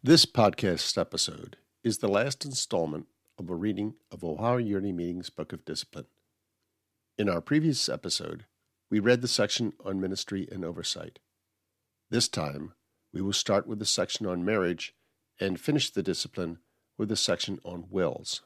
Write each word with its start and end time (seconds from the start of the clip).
This 0.00 0.26
podcast 0.26 0.96
episode 0.96 1.56
is 1.82 1.98
the 1.98 2.06
last 2.06 2.44
installment 2.44 3.08
of 3.36 3.50
a 3.50 3.56
reading 3.56 3.94
of 4.12 4.22
Ohio 4.22 4.58
Yearly 4.58 4.92
Meeting's 4.92 5.28
Book 5.28 5.52
of 5.52 5.64
Discipline. 5.64 6.06
In 7.18 7.28
our 7.28 7.40
previous 7.40 7.88
episode, 7.88 8.44
we 8.92 9.00
read 9.00 9.22
the 9.22 9.26
section 9.28 9.72
on 9.84 10.00
ministry 10.00 10.46
and 10.52 10.64
oversight. 10.64 11.18
This 12.10 12.28
time, 12.28 12.74
we 13.12 13.20
will 13.20 13.32
start 13.32 13.66
with 13.66 13.80
the 13.80 13.84
section 13.84 14.24
on 14.24 14.44
marriage 14.44 14.94
and 15.40 15.60
finish 15.60 15.90
the 15.90 16.04
discipline 16.04 16.58
with 16.96 17.08
the 17.08 17.16
section 17.16 17.58
on 17.64 17.86
wills. 17.90 18.42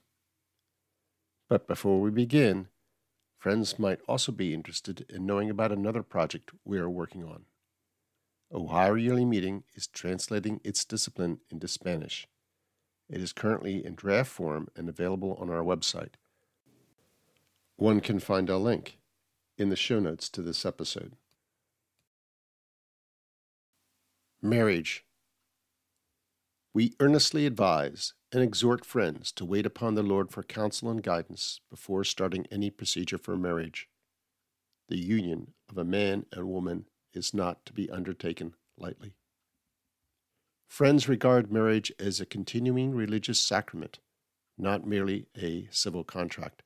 But 1.51 1.69
before 1.69 2.01
we 2.01 2.11
begin, 2.11 2.69
friends 3.39 3.79
might 3.79 4.01
also 4.09 4.33
be 4.33 4.55
interested 4.55 5.05
in 5.11 5.27
knowing 5.27 5.51
about 5.51 5.71
another 5.71 6.03
project 6.03 6.53
we 6.65 6.79
are 6.79 6.89
working 6.89 7.23
on. 7.23 7.45
Ohio 8.55 8.95
Yearly 8.95 9.25
Meeting 9.25 9.65
is 9.75 9.87
translating 9.87 10.61
its 10.63 10.85
discipline 10.85 11.39
into 11.51 11.67
Spanish. 11.67 12.29
It 13.09 13.23
is 13.23 13.33
currently 13.33 13.85
in 13.85 13.95
draft 13.95 14.31
form 14.31 14.69
and 14.77 14.89
available 14.89 15.37
on 15.41 15.49
our 15.49 15.63
website. 15.63 16.15
One 17.77 18.01
can 18.01 18.21
find 18.21 18.51
a 18.51 18.59
link 18.59 18.99
in 19.57 19.71
the 19.71 19.77
show 19.77 20.01
notes 20.01 20.29
to 20.31 20.43
this 20.43 20.67
episode. 20.67 21.15
Marriage. 24.43 25.05
We 26.75 26.95
earnestly 27.01 27.47
advise 27.47 28.13
and 28.33 28.43
exhort 28.43 28.85
friends 28.85 29.31
to 29.33 29.45
wait 29.45 29.67
upon 29.67 29.95
the 29.95 30.03
Lord 30.03 30.31
for 30.31 30.43
counsel 30.43 30.91
and 30.91 31.03
guidance 31.03 31.61
before 31.71 32.05
starting 32.05 32.47
any 32.51 32.71
procedure 32.71 33.19
for 33.19 33.37
marriage. 33.37 33.89
The 34.89 34.99
union 34.99 35.55
of 35.71 35.79
a 35.79 35.85
man 35.85 36.27
and 36.33 36.49
woman 36.49 36.87
is 37.15 37.35
not 37.35 37.65
to 37.67 37.73
be 37.73 37.91
undertaken 37.91 38.55
lightly. 38.77 39.15
Friends 40.69 41.09
regard 41.09 41.53
marriage 41.53 41.93
as 41.99 42.21
a 42.21 42.27
continuing 42.27 42.95
religious 42.95 43.41
sacrament, 43.41 43.99
not 44.57 44.87
merely 44.87 45.27
a 45.37 45.69
civil 45.71 46.05
contract. 46.05 46.63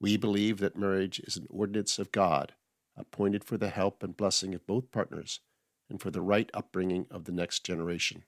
We 0.00 0.16
believe 0.16 0.58
that 0.58 0.78
marriage 0.78 1.18
is 1.20 1.36
an 1.36 1.46
ordinance 1.50 1.98
of 1.98 2.12
God, 2.12 2.54
appointed 2.96 3.42
for 3.42 3.56
the 3.56 3.70
help 3.70 4.02
and 4.02 4.16
blessing 4.16 4.54
of 4.54 4.66
both 4.66 4.92
partners 4.92 5.40
and 5.90 6.00
for 6.00 6.10
the 6.10 6.20
right 6.20 6.50
upbringing 6.54 7.06
of 7.10 7.24
the 7.24 7.32
next 7.32 7.64
generation. 7.64 8.24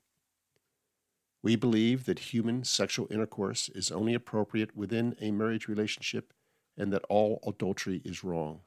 We 1.42 1.56
believe 1.56 2.04
that 2.06 2.34
human 2.34 2.64
sexual 2.64 3.06
intercourse 3.10 3.68
is 3.68 3.90
only 3.90 4.14
appropriate 4.14 4.76
within 4.76 5.14
a 5.20 5.30
marriage 5.30 5.68
relationship 5.68 6.32
and 6.76 6.92
that 6.92 7.04
all 7.08 7.40
adultery 7.46 8.02
is 8.04 8.24
wrong. 8.24 8.60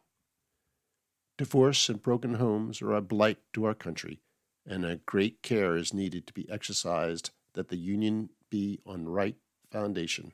Divorce 1.38 1.90
and 1.90 2.02
broken 2.02 2.36
homes 2.36 2.82
are 2.82 2.94
a 2.94 3.02
blight 3.02 3.40
to 3.54 3.66
our 3.66 3.74
country, 3.74 4.22
and 4.66 4.86
a 4.86 4.98
great 4.98 5.42
care 5.42 5.76
is 5.76 5.94
needed 5.94 6.28
to 6.28 6.34
be 6.34 6.50
exercised 6.50 7.32
that 7.54 7.70
the 7.70 7.78
union 7.78 8.30
be 8.52 8.80
on 8.86 9.08
right 9.08 9.36
foundation. 9.72 10.34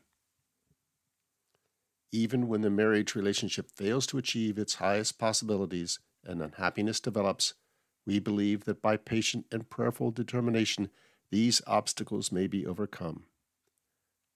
Even 2.12 2.48
when 2.48 2.62
the 2.62 2.70
marriage 2.70 3.16
relationship 3.16 3.72
fails 3.72 4.06
to 4.08 4.18
achieve 4.18 4.58
its 4.58 4.76
highest 4.76 5.18
possibilities 5.18 6.00
and 6.26 6.42
unhappiness 6.42 7.00
develops, 7.00 7.54
we 8.06 8.20
believe 8.20 8.66
that 8.66 8.82
by 8.82 8.98
patient 8.98 9.46
and 9.52 9.70
prayerful 9.70 10.12
determination, 10.12 10.90
these 11.32 11.62
obstacles 11.66 12.32
may 12.32 12.48
be 12.48 12.66
overcome. 12.66 13.24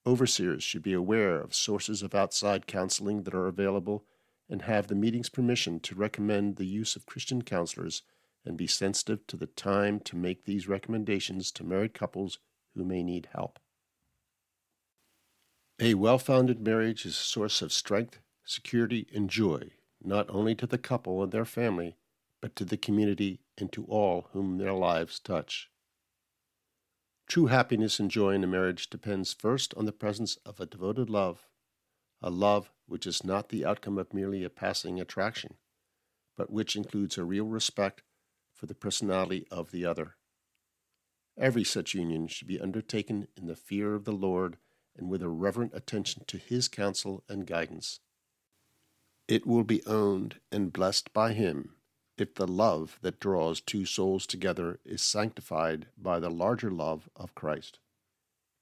Overseers 0.06 0.62
should 0.62 0.82
be 0.82 0.92
aware 0.92 1.40
of 1.40 1.54
sources 1.54 2.02
of 2.02 2.14
outside 2.14 2.66
counseling 2.66 3.24
that 3.24 3.34
are 3.34 3.48
available 3.48 4.04
and 4.48 4.62
have 4.62 4.86
the 4.86 4.94
meeting's 4.94 5.28
permission 5.28 5.80
to 5.80 5.94
recommend 5.94 6.56
the 6.56 6.66
use 6.66 6.96
of 6.96 7.06
Christian 7.06 7.42
counselors 7.42 8.02
and 8.44 8.56
be 8.56 8.66
sensitive 8.66 9.26
to 9.26 9.36
the 9.36 9.46
time 9.46 10.00
to 10.00 10.16
make 10.16 10.44
these 10.44 10.68
recommendations 10.68 11.50
to 11.52 11.64
married 11.64 11.94
couples 11.94 12.38
who 12.74 12.84
may 12.84 13.02
need 13.02 13.28
help. 13.32 13.58
A 15.80 15.94
well 15.94 16.18
founded 16.18 16.60
marriage 16.60 17.04
is 17.04 17.14
a 17.14 17.22
source 17.22 17.62
of 17.62 17.72
strength, 17.72 18.20
security, 18.44 19.06
and 19.14 19.28
joy, 19.28 19.70
not 20.02 20.28
only 20.28 20.54
to 20.54 20.66
the 20.66 20.78
couple 20.78 21.22
and 21.22 21.32
their 21.32 21.44
family, 21.44 21.96
but 22.40 22.54
to 22.56 22.64
the 22.64 22.76
community 22.76 23.40
and 23.56 23.72
to 23.72 23.84
all 23.86 24.28
whom 24.32 24.58
their 24.58 24.72
lives 24.72 25.18
touch. 25.18 25.70
True 27.26 27.46
happiness 27.46 27.98
and 27.98 28.10
joy 28.10 28.34
in 28.34 28.44
a 28.44 28.46
marriage 28.46 28.90
depends 28.90 29.32
first 29.32 29.72
on 29.74 29.86
the 29.86 29.92
presence 29.92 30.36
of 30.44 30.60
a 30.60 30.66
devoted 30.66 31.08
love 31.08 31.48
a 32.22 32.30
love 32.30 32.70
which 32.86 33.06
is 33.06 33.24
not 33.24 33.48
the 33.48 33.64
outcome 33.64 33.98
of 33.98 34.14
merely 34.14 34.44
a 34.44 34.50
passing 34.50 35.00
attraction, 35.00 35.56
but 36.36 36.50
which 36.50 36.76
includes 36.76 37.16
a 37.16 37.24
real 37.24 37.46
respect 37.46 38.02
for 38.52 38.66
the 38.66 38.74
personality 38.74 39.46
of 39.50 39.70
the 39.70 39.84
other. 39.84 40.16
Every 41.36 41.64
such 41.64 41.94
union 41.94 42.28
should 42.28 42.48
be 42.48 42.60
undertaken 42.60 43.28
in 43.36 43.46
the 43.46 43.56
fear 43.56 43.94
of 43.94 44.04
the 44.04 44.12
Lord 44.12 44.56
and 44.96 45.08
with 45.08 45.22
a 45.22 45.28
reverent 45.28 45.72
attention 45.74 46.24
to 46.28 46.38
His 46.38 46.68
counsel 46.68 47.24
and 47.28 47.46
guidance. 47.46 48.00
It 49.26 49.46
will 49.46 49.64
be 49.64 49.84
owned 49.86 50.40
and 50.52 50.72
blessed 50.72 51.12
by 51.12 51.32
Him 51.32 51.74
if 52.16 52.34
the 52.34 52.46
love 52.46 52.98
that 53.02 53.18
draws 53.18 53.60
two 53.60 53.84
souls 53.84 54.26
together 54.26 54.78
is 54.84 55.02
sanctified 55.02 55.88
by 55.98 56.20
the 56.20 56.30
larger 56.30 56.70
love 56.70 57.08
of 57.16 57.34
Christ. 57.34 57.80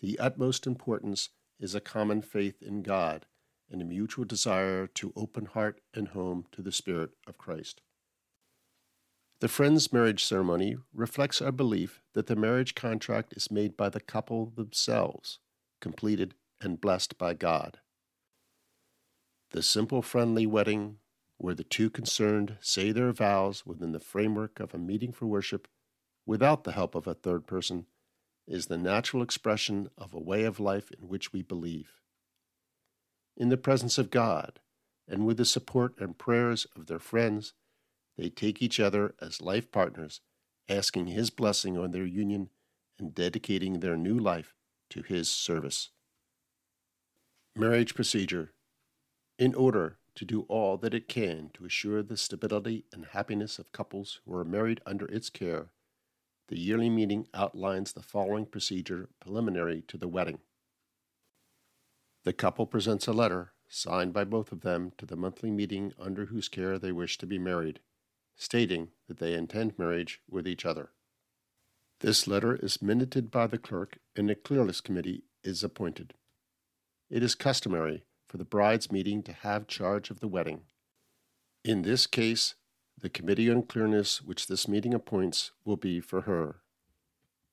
The 0.00 0.18
utmost 0.18 0.66
importance 0.66 1.28
is 1.60 1.74
a 1.74 1.80
common 1.80 2.22
faith 2.22 2.62
in 2.62 2.82
God 2.82 3.26
and 3.72 3.80
a 3.80 3.86
mutual 3.86 4.26
desire 4.26 4.86
to 4.86 5.14
open 5.16 5.46
heart 5.46 5.80
and 5.94 6.08
home 6.08 6.44
to 6.52 6.60
the 6.60 6.70
Spirit 6.70 7.10
of 7.26 7.38
Christ. 7.38 7.80
The 9.40 9.48
Friends 9.48 9.92
marriage 9.92 10.22
ceremony 10.22 10.76
reflects 10.94 11.40
our 11.40 11.50
belief 11.50 12.02
that 12.12 12.26
the 12.26 12.36
marriage 12.36 12.74
contract 12.74 13.32
is 13.34 13.50
made 13.50 13.76
by 13.76 13.88
the 13.88 13.98
couple 13.98 14.52
themselves, 14.54 15.38
completed 15.80 16.34
and 16.60 16.80
blessed 16.80 17.18
by 17.18 17.34
God. 17.34 17.78
The 19.50 19.62
simple, 19.62 20.02
friendly 20.02 20.46
wedding, 20.46 20.98
where 21.38 21.54
the 21.54 21.64
two 21.64 21.90
concerned 21.90 22.58
say 22.60 22.92
their 22.92 23.10
vows 23.10 23.66
within 23.66 23.92
the 23.92 23.98
framework 23.98 24.60
of 24.60 24.74
a 24.74 24.78
meeting 24.78 25.12
for 25.12 25.26
worship 25.26 25.66
without 26.24 26.62
the 26.62 26.72
help 26.72 26.94
of 26.94 27.06
a 27.06 27.14
third 27.14 27.46
person, 27.46 27.86
is 28.46 28.66
the 28.66 28.78
natural 28.78 29.22
expression 29.22 29.88
of 29.96 30.14
a 30.14 30.20
way 30.20 30.44
of 30.44 30.60
life 30.60 30.90
in 30.92 31.08
which 31.08 31.32
we 31.32 31.42
believe 31.42 32.01
in 33.36 33.48
the 33.48 33.56
presence 33.56 33.98
of 33.98 34.10
God, 34.10 34.60
and 35.08 35.26
with 35.26 35.36
the 35.36 35.44
support 35.44 35.94
and 35.98 36.18
prayers 36.18 36.66
of 36.76 36.86
their 36.86 36.98
friends, 36.98 37.54
they 38.16 38.28
take 38.28 38.62
each 38.62 38.78
other 38.78 39.14
as 39.20 39.40
life 39.40 39.70
partners, 39.70 40.20
asking 40.68 41.08
His 41.08 41.30
blessing 41.30 41.78
on 41.78 41.90
their 41.90 42.06
union 42.06 42.50
and 42.98 43.14
dedicating 43.14 43.80
their 43.80 43.96
new 43.96 44.18
life 44.18 44.54
to 44.90 45.02
His 45.02 45.30
service. 45.30 45.90
Marriage 47.56 47.94
Procedure 47.94 48.52
In 49.38 49.54
order 49.54 49.98
to 50.14 50.24
do 50.24 50.42
all 50.42 50.76
that 50.78 50.94
it 50.94 51.08
can 51.08 51.50
to 51.54 51.64
assure 51.64 52.02
the 52.02 52.16
stability 52.16 52.84
and 52.92 53.06
happiness 53.06 53.58
of 53.58 53.72
couples 53.72 54.20
who 54.24 54.34
are 54.34 54.44
married 54.44 54.80
under 54.86 55.06
its 55.06 55.30
care, 55.30 55.70
the 56.48 56.58
yearly 56.58 56.90
meeting 56.90 57.26
outlines 57.32 57.92
the 57.92 58.02
following 58.02 58.44
procedure 58.44 59.08
preliminary 59.20 59.82
to 59.88 59.96
the 59.96 60.08
wedding. 60.08 60.38
The 62.24 62.32
couple 62.32 62.66
presents 62.66 63.08
a 63.08 63.12
letter, 63.12 63.52
signed 63.68 64.12
by 64.12 64.24
both 64.24 64.52
of 64.52 64.60
them, 64.60 64.92
to 64.98 65.06
the 65.06 65.16
monthly 65.16 65.50
meeting 65.50 65.92
under 65.98 66.26
whose 66.26 66.48
care 66.48 66.78
they 66.78 66.92
wish 66.92 67.18
to 67.18 67.26
be 67.26 67.38
married, 67.38 67.80
stating 68.36 68.88
that 69.08 69.18
they 69.18 69.34
intend 69.34 69.78
marriage 69.78 70.20
with 70.28 70.46
each 70.46 70.64
other. 70.64 70.90
This 71.98 72.28
letter 72.28 72.54
is 72.56 72.82
minuted 72.82 73.30
by 73.30 73.48
the 73.48 73.58
clerk 73.58 73.98
and 74.14 74.30
a 74.30 74.34
clearness 74.34 74.80
committee 74.80 75.24
is 75.42 75.64
appointed. 75.64 76.14
It 77.10 77.22
is 77.22 77.34
customary 77.34 78.04
for 78.26 78.38
the 78.38 78.44
bride's 78.44 78.92
meeting 78.92 79.22
to 79.24 79.32
have 79.32 79.66
charge 79.66 80.10
of 80.10 80.20
the 80.20 80.28
wedding. 80.28 80.62
In 81.64 81.82
this 81.82 82.06
case, 82.06 82.54
the 83.00 83.10
committee 83.10 83.50
on 83.50 83.62
clearness 83.64 84.22
which 84.22 84.46
this 84.46 84.68
meeting 84.68 84.94
appoints 84.94 85.50
will 85.64 85.76
be 85.76 86.00
for 86.00 86.22
her. 86.22 86.56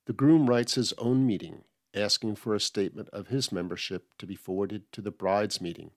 The 0.06 0.12
groom 0.12 0.48
writes 0.48 0.74
his 0.74 0.92
own 0.94 1.26
meeting 1.26 1.64
asking 1.94 2.36
for 2.36 2.54
a 2.54 2.60
statement 2.60 3.08
of 3.12 3.28
his 3.28 3.50
membership 3.50 4.06
to 4.18 4.26
be 4.26 4.34
forwarded 4.34 4.90
to 4.92 5.00
the 5.00 5.10
bride's 5.10 5.60
meeting. 5.60 5.90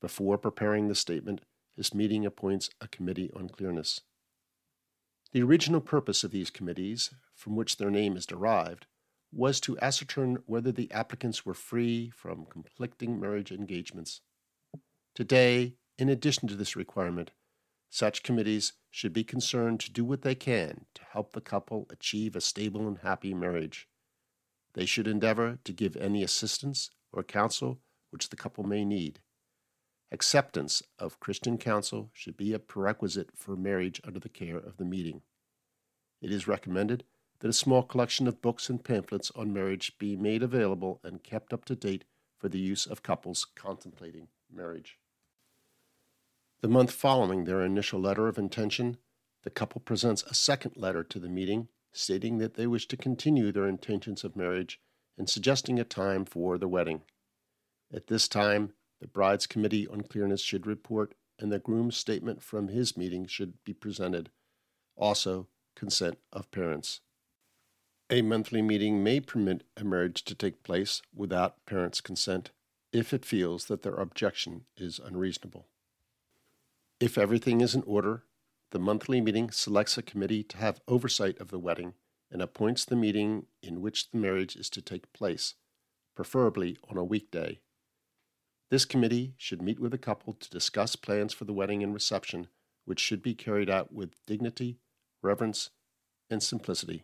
Before 0.00 0.38
preparing 0.38 0.88
the 0.88 0.94
statement, 0.94 1.42
his 1.76 1.94
meeting 1.94 2.24
appoints 2.24 2.70
a 2.80 2.88
committee 2.88 3.30
on 3.34 3.48
clearness. 3.48 4.00
The 5.32 5.42
original 5.42 5.80
purpose 5.80 6.24
of 6.24 6.30
these 6.30 6.50
committees, 6.50 7.10
from 7.34 7.54
which 7.56 7.76
their 7.76 7.90
name 7.90 8.16
is 8.16 8.26
derived, 8.26 8.86
was 9.32 9.60
to 9.60 9.78
ascertain 9.78 10.38
whether 10.46 10.72
the 10.72 10.90
applicants 10.90 11.46
were 11.46 11.54
free 11.54 12.10
from 12.10 12.46
conflicting 12.46 13.20
marriage 13.20 13.52
engagements. 13.52 14.22
Today, 15.14 15.74
in 15.98 16.08
addition 16.08 16.48
to 16.48 16.56
this 16.56 16.74
requirement, 16.74 17.30
such 17.88 18.22
committees 18.22 18.72
should 18.90 19.12
be 19.12 19.24
concerned 19.24 19.80
to 19.80 19.92
do 19.92 20.04
what 20.04 20.22
they 20.22 20.34
can 20.34 20.86
to 20.94 21.02
help 21.12 21.32
the 21.32 21.40
couple 21.40 21.86
achieve 21.90 22.34
a 22.34 22.40
stable 22.40 22.88
and 22.88 22.98
happy 22.98 23.34
marriage. 23.34 23.88
They 24.74 24.86
should 24.86 25.08
endeavor 25.08 25.58
to 25.64 25.72
give 25.72 25.96
any 25.96 26.22
assistance 26.22 26.90
or 27.12 27.22
counsel 27.22 27.80
which 28.10 28.28
the 28.28 28.36
couple 28.36 28.64
may 28.64 28.84
need. 28.84 29.20
Acceptance 30.12 30.82
of 30.98 31.20
Christian 31.20 31.58
counsel 31.58 32.10
should 32.12 32.36
be 32.36 32.52
a 32.52 32.58
prerequisite 32.58 33.30
for 33.36 33.56
marriage 33.56 34.00
under 34.04 34.18
the 34.18 34.28
care 34.28 34.56
of 34.56 34.76
the 34.76 34.84
meeting. 34.84 35.22
It 36.20 36.32
is 36.32 36.48
recommended 36.48 37.04
that 37.38 37.48
a 37.48 37.52
small 37.52 37.82
collection 37.82 38.26
of 38.26 38.42
books 38.42 38.68
and 38.68 38.82
pamphlets 38.82 39.30
on 39.34 39.52
marriage 39.52 39.96
be 39.98 40.16
made 40.16 40.42
available 40.42 41.00
and 41.02 41.22
kept 41.22 41.52
up 41.52 41.64
to 41.66 41.76
date 41.76 42.04
for 42.38 42.48
the 42.48 42.58
use 42.58 42.86
of 42.86 43.02
couples 43.02 43.46
contemplating 43.54 44.28
marriage. 44.52 44.98
The 46.60 46.68
month 46.68 46.90
following 46.92 47.44
their 47.44 47.62
initial 47.62 48.00
letter 48.00 48.28
of 48.28 48.36
intention, 48.36 48.98
the 49.42 49.50
couple 49.50 49.80
presents 49.80 50.22
a 50.24 50.34
second 50.34 50.76
letter 50.76 51.02
to 51.04 51.18
the 51.18 51.28
meeting 51.28 51.68
stating 51.92 52.38
that 52.38 52.54
they 52.54 52.66
wish 52.66 52.86
to 52.88 52.96
continue 52.96 53.52
their 53.52 53.66
intentions 53.66 54.24
of 54.24 54.36
marriage 54.36 54.80
and 55.18 55.28
suggesting 55.28 55.78
a 55.78 55.84
time 55.84 56.24
for 56.24 56.56
the 56.58 56.68
wedding. 56.68 57.02
At 57.92 58.06
this 58.06 58.28
time, 58.28 58.72
the 59.00 59.08
bride's 59.08 59.46
committee 59.46 59.86
on 59.88 60.02
clearness 60.02 60.40
should 60.40 60.66
report 60.66 61.14
and 61.38 61.50
the 61.50 61.58
groom's 61.58 61.96
statement 61.96 62.42
from 62.42 62.68
his 62.68 62.96
meeting 62.96 63.26
should 63.26 63.54
be 63.64 63.72
presented. 63.72 64.30
Also, 64.96 65.48
consent 65.74 66.18
of 66.32 66.50
parents. 66.50 67.00
A 68.10 68.22
monthly 68.22 68.60
meeting 68.60 69.02
may 69.02 69.20
permit 69.20 69.62
a 69.76 69.84
marriage 69.84 70.24
to 70.24 70.34
take 70.34 70.62
place 70.62 71.00
without 71.14 71.64
parents' 71.64 72.00
consent 72.00 72.50
if 72.92 73.14
it 73.14 73.24
feels 73.24 73.66
that 73.66 73.82
their 73.82 73.94
objection 73.94 74.64
is 74.76 74.98
unreasonable. 74.98 75.66
If 76.98 77.16
everything 77.16 77.60
is 77.60 77.74
in 77.74 77.82
order, 77.84 78.24
the 78.70 78.78
monthly 78.78 79.20
meeting 79.20 79.50
selects 79.50 79.98
a 79.98 80.02
committee 80.02 80.42
to 80.44 80.56
have 80.56 80.80
oversight 80.86 81.38
of 81.40 81.48
the 81.48 81.58
wedding 81.58 81.94
and 82.30 82.40
appoints 82.40 82.84
the 82.84 82.96
meeting 82.96 83.46
in 83.62 83.80
which 83.80 84.10
the 84.10 84.18
marriage 84.18 84.54
is 84.54 84.70
to 84.70 84.80
take 84.80 85.12
place, 85.12 85.54
preferably 86.14 86.78
on 86.88 86.96
a 86.96 87.04
weekday. 87.04 87.58
This 88.70 88.84
committee 88.84 89.34
should 89.36 89.60
meet 89.60 89.80
with 89.80 89.90
the 89.90 89.98
couple 89.98 90.34
to 90.34 90.50
discuss 90.50 90.94
plans 90.94 91.32
for 91.32 91.44
the 91.44 91.52
wedding 91.52 91.82
and 91.82 91.92
reception, 91.92 92.46
which 92.84 93.00
should 93.00 93.22
be 93.22 93.34
carried 93.34 93.68
out 93.68 93.92
with 93.92 94.14
dignity, 94.26 94.78
reverence, 95.22 95.70
and 96.30 96.40
simplicity. 96.40 97.02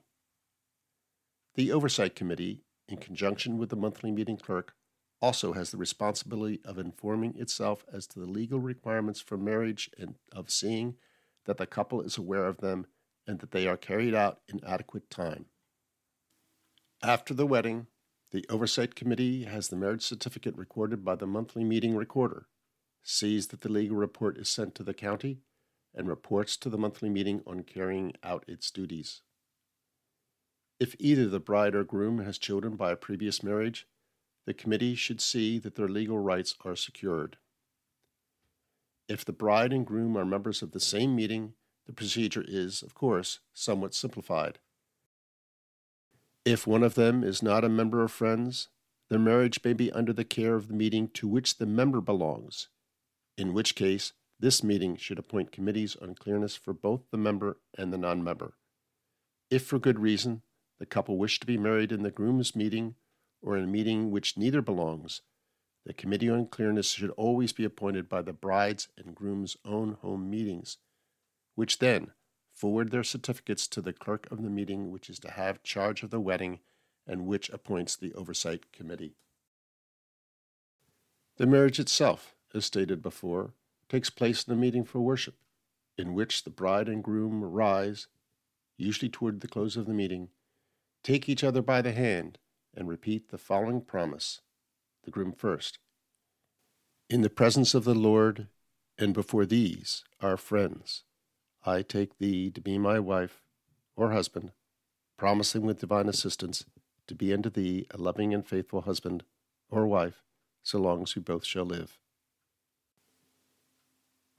The 1.56 1.72
Oversight 1.72 2.14
Committee, 2.14 2.62
in 2.88 2.98
conjunction 2.98 3.58
with 3.58 3.70
the 3.70 3.76
monthly 3.76 4.12
meeting 4.12 4.36
clerk, 4.36 4.74
also 5.20 5.54
has 5.54 5.70
the 5.70 5.76
responsibility 5.76 6.60
of 6.64 6.78
informing 6.78 7.36
itself 7.36 7.84
as 7.92 8.06
to 8.06 8.20
the 8.20 8.26
legal 8.26 8.60
requirements 8.60 9.20
for 9.20 9.36
marriage 9.36 9.90
and 9.98 10.16
of 10.30 10.50
seeing 10.50 10.94
that 11.46 11.56
the 11.56 11.66
couple 11.66 12.02
is 12.02 12.18
aware 12.18 12.46
of 12.46 12.58
them 12.58 12.86
and 13.26 13.40
that 13.40 13.50
they 13.50 13.66
are 13.66 13.76
carried 13.76 14.14
out 14.14 14.40
in 14.48 14.64
adequate 14.64 15.10
time. 15.10 15.46
After 17.02 17.34
the 17.34 17.46
wedding, 17.46 17.86
the 18.32 18.44
Oversight 18.48 18.94
Committee 18.94 19.44
has 19.44 19.68
the 19.68 19.76
marriage 19.76 20.02
certificate 20.02 20.56
recorded 20.56 21.04
by 21.04 21.14
the 21.14 21.26
monthly 21.26 21.64
meeting 21.64 21.96
recorder, 21.96 22.46
sees 23.02 23.48
that 23.48 23.60
the 23.60 23.70
legal 23.70 23.96
report 23.96 24.36
is 24.36 24.48
sent 24.48 24.74
to 24.74 24.82
the 24.82 24.94
county, 24.94 25.40
and 25.94 26.08
reports 26.08 26.56
to 26.58 26.68
the 26.68 26.78
monthly 26.78 27.08
meeting 27.08 27.42
on 27.46 27.62
carrying 27.62 28.12
out 28.22 28.44
its 28.46 28.70
duties. 28.70 29.22
If 30.78 30.94
either 30.98 31.26
the 31.26 31.40
bride 31.40 31.74
or 31.74 31.84
groom 31.84 32.18
has 32.18 32.36
children 32.36 32.76
by 32.76 32.92
a 32.92 32.96
previous 32.96 33.42
marriage, 33.42 33.86
the 34.44 34.54
committee 34.54 34.94
should 34.94 35.20
see 35.20 35.58
that 35.58 35.74
their 35.74 35.88
legal 35.88 36.18
rights 36.18 36.54
are 36.64 36.76
secured. 36.76 37.38
If 39.08 39.24
the 39.24 39.32
bride 39.32 39.72
and 39.72 39.86
groom 39.86 40.16
are 40.16 40.24
members 40.24 40.62
of 40.62 40.72
the 40.72 40.80
same 40.80 41.14
meeting, 41.14 41.54
the 41.86 41.92
procedure 41.92 42.44
is, 42.46 42.82
of 42.82 42.94
course, 42.94 43.38
somewhat 43.54 43.94
simplified. 43.94 44.58
If 46.44 46.66
one 46.66 46.82
of 46.82 46.94
them 46.94 47.22
is 47.22 47.42
not 47.42 47.64
a 47.64 47.68
member 47.68 48.02
of 48.02 48.10
Friends, 48.10 48.68
their 49.08 49.18
marriage 49.18 49.60
may 49.64 49.72
be 49.72 49.92
under 49.92 50.12
the 50.12 50.24
care 50.24 50.56
of 50.56 50.68
the 50.68 50.74
meeting 50.74 51.08
to 51.14 51.28
which 51.28 51.58
the 51.58 51.66
member 51.66 52.00
belongs, 52.00 52.68
in 53.36 53.52
which 53.52 53.76
case 53.76 54.12
this 54.38 54.62
meeting 54.62 54.96
should 54.96 55.18
appoint 55.18 55.52
committees 55.52 55.96
on 55.96 56.14
clearness 56.14 56.56
for 56.56 56.72
both 56.72 57.02
the 57.10 57.16
member 57.16 57.58
and 57.78 57.92
the 57.92 57.98
non 57.98 58.22
member. 58.22 58.54
If 59.50 59.64
for 59.64 59.78
good 59.78 60.00
reason 60.00 60.42
the 60.78 60.86
couple 60.86 61.16
wish 61.16 61.40
to 61.40 61.46
be 61.46 61.56
married 61.56 61.92
in 61.92 62.02
the 62.02 62.10
groom's 62.10 62.56
meeting 62.56 62.96
or 63.40 63.56
in 63.56 63.64
a 63.64 63.68
meeting 63.68 64.10
which 64.10 64.36
neither 64.36 64.60
belongs, 64.60 65.22
the 65.86 65.94
Committee 65.94 66.28
on 66.28 66.48
Clearness 66.48 66.90
should 66.90 67.10
always 67.10 67.52
be 67.52 67.64
appointed 67.64 68.08
by 68.08 68.20
the 68.20 68.32
bride's 68.32 68.88
and 68.98 69.14
groom's 69.14 69.56
own 69.64 69.92
home 70.02 70.28
meetings, 70.28 70.78
which 71.54 71.78
then 71.78 72.10
forward 72.52 72.90
their 72.90 73.04
certificates 73.04 73.68
to 73.68 73.80
the 73.80 73.92
clerk 73.92 74.26
of 74.32 74.42
the 74.42 74.50
meeting 74.50 74.90
which 74.90 75.08
is 75.08 75.20
to 75.20 75.30
have 75.30 75.62
charge 75.62 76.02
of 76.02 76.10
the 76.10 76.20
wedding 76.20 76.58
and 77.06 77.24
which 77.24 77.48
appoints 77.50 77.94
the 77.94 78.12
oversight 78.14 78.72
committee. 78.72 79.14
The 81.36 81.46
marriage 81.46 81.78
itself, 81.78 82.34
as 82.52 82.64
stated 82.64 83.00
before, 83.00 83.52
takes 83.88 84.10
place 84.10 84.42
in 84.42 84.52
a 84.52 84.56
meeting 84.56 84.84
for 84.84 85.00
worship, 85.00 85.36
in 85.96 86.14
which 86.14 86.42
the 86.42 86.50
bride 86.50 86.88
and 86.88 87.04
groom 87.04 87.44
rise, 87.44 88.08
usually 88.76 89.08
toward 89.08 89.40
the 89.40 89.48
close 89.48 89.76
of 89.76 89.86
the 89.86 89.94
meeting, 89.94 90.30
Take 91.04 91.28
each 91.28 91.44
other 91.44 91.62
by 91.62 91.82
the 91.82 91.92
hand 91.92 92.38
and 92.74 92.88
repeat 92.88 93.28
the 93.28 93.38
following 93.38 93.80
promise 93.80 94.40
the 95.06 95.10
groom 95.10 95.32
first. 95.32 95.78
In 97.08 97.22
the 97.22 97.30
presence 97.30 97.72
of 97.72 97.84
the 97.84 97.94
Lord 97.94 98.48
and 98.98 99.14
before 99.14 99.46
these, 99.46 100.04
our 100.20 100.36
friends, 100.36 101.04
I 101.64 101.82
take 101.82 102.18
thee 102.18 102.50
to 102.50 102.60
be 102.60 102.76
my 102.76 102.98
wife 102.98 103.42
or 103.96 104.10
husband, 104.10 104.52
promising 105.16 105.62
with 105.62 105.80
divine 105.80 106.08
assistance 106.08 106.64
to 107.06 107.14
be 107.14 107.32
unto 107.32 107.48
thee 107.48 107.86
a 107.92 107.96
loving 107.96 108.34
and 108.34 108.46
faithful 108.46 108.82
husband 108.82 109.22
or 109.70 109.86
wife, 109.86 110.22
so 110.62 110.78
long 110.78 111.02
as 111.02 111.14
we 111.14 111.22
both 111.22 111.44
shall 111.44 111.64
live. 111.64 111.98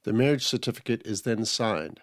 The 0.04 0.14
marriage 0.14 0.46
certificate 0.46 1.02
is 1.06 1.22
then 1.22 1.46
signed 1.46 2.02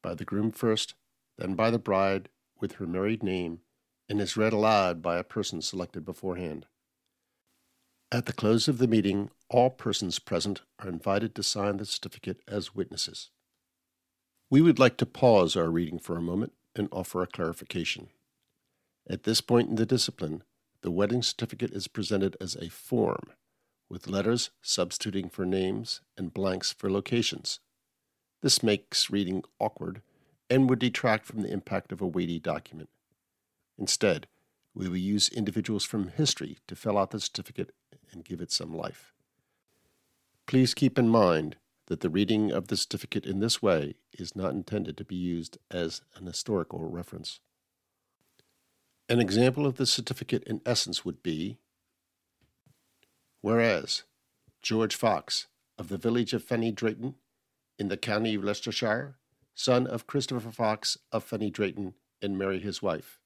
by 0.00 0.14
the 0.14 0.24
groom 0.24 0.52
first, 0.52 0.94
then 1.38 1.54
by 1.54 1.70
the 1.70 1.78
bride 1.78 2.28
with 2.60 2.74
her 2.74 2.86
married 2.86 3.22
name 3.22 3.60
and 4.08 4.20
is 4.20 4.36
read 4.36 4.52
aloud 4.52 5.02
by 5.02 5.18
a 5.18 5.24
person 5.24 5.60
selected 5.60 6.04
beforehand. 6.04 6.66
At 8.12 8.26
the 8.26 8.32
close 8.32 8.68
of 8.68 8.78
the 8.78 8.86
meeting, 8.86 9.30
all 9.50 9.68
persons 9.68 10.20
present 10.20 10.62
are 10.78 10.88
invited 10.88 11.34
to 11.34 11.42
sign 11.42 11.78
the 11.78 11.84
certificate 11.84 12.40
as 12.46 12.72
witnesses. 12.72 13.30
We 14.48 14.62
would 14.62 14.78
like 14.78 14.96
to 14.98 15.06
pause 15.06 15.56
our 15.56 15.68
reading 15.68 15.98
for 15.98 16.16
a 16.16 16.22
moment 16.22 16.52
and 16.76 16.88
offer 16.92 17.20
a 17.20 17.26
clarification. 17.26 18.10
At 19.10 19.24
this 19.24 19.40
point 19.40 19.70
in 19.70 19.74
the 19.74 19.86
discipline, 19.86 20.44
the 20.82 20.90
wedding 20.92 21.20
certificate 21.20 21.72
is 21.72 21.88
presented 21.88 22.36
as 22.40 22.54
a 22.54 22.68
form, 22.68 23.32
with 23.88 24.06
letters 24.06 24.50
substituting 24.62 25.28
for 25.28 25.44
names 25.44 26.00
and 26.16 26.32
blanks 26.32 26.72
for 26.72 26.88
locations. 26.88 27.58
This 28.40 28.62
makes 28.62 29.10
reading 29.10 29.42
awkward 29.58 30.00
and 30.48 30.70
would 30.70 30.78
detract 30.78 31.26
from 31.26 31.42
the 31.42 31.50
impact 31.50 31.90
of 31.90 32.00
a 32.00 32.06
weighty 32.06 32.38
document. 32.38 32.88
Instead, 33.76 34.28
we 34.76 34.88
will 34.88 34.96
use 34.96 35.28
individuals 35.28 35.84
from 35.84 36.08
history 36.08 36.58
to 36.68 36.76
fill 36.76 36.98
out 36.98 37.10
the 37.10 37.18
certificate 37.18 37.72
and 38.12 38.24
give 38.24 38.40
it 38.40 38.52
some 38.52 38.74
life. 38.74 39.12
Please 40.46 40.74
keep 40.74 40.98
in 40.98 41.08
mind 41.08 41.56
that 41.86 42.00
the 42.00 42.10
reading 42.10 42.50
of 42.50 42.68
the 42.68 42.76
certificate 42.76 43.26
in 43.26 43.40
this 43.40 43.62
way 43.62 43.94
is 44.12 44.36
not 44.36 44.52
intended 44.52 44.96
to 44.96 45.04
be 45.04 45.16
used 45.16 45.58
as 45.70 46.02
an 46.16 46.26
historical 46.26 46.88
reference. 46.88 47.40
An 49.08 49.20
example 49.20 49.66
of 49.66 49.76
the 49.76 49.86
certificate 49.86 50.42
in 50.44 50.60
essence 50.66 51.04
would 51.04 51.22
be 51.22 51.58
Whereas 53.40 54.02
George 54.60 54.96
Fox 54.96 55.46
of 55.78 55.88
the 55.88 55.98
village 55.98 56.32
of 56.32 56.42
Fenny 56.42 56.72
Drayton 56.72 57.14
in 57.78 57.86
the 57.86 57.96
county 57.96 58.34
of 58.34 58.42
Leicestershire, 58.42 59.18
son 59.54 59.86
of 59.86 60.08
Christopher 60.08 60.50
Fox 60.50 60.98
of 61.12 61.24
Fenny 61.24 61.52
Drayton 61.52 61.94
and 62.20 62.36
Mary 62.36 62.58
his 62.58 62.82
wife, 62.82 63.20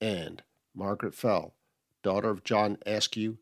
and 0.00 0.42
Margaret 0.74 1.14
Fell, 1.14 1.54
daughter 2.02 2.30
of 2.30 2.42
John 2.42 2.78
Askew 2.84 3.38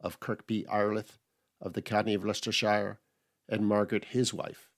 of 0.00 0.20
Kirkby 0.20 0.64
Ireleth 0.70 1.18
of 1.60 1.74
the 1.74 1.82
county 1.82 2.14
of 2.14 2.24
Leicestershire, 2.24 2.98
and 3.48 3.66
Margaret 3.66 4.06
his 4.06 4.32
wife, 4.32 4.70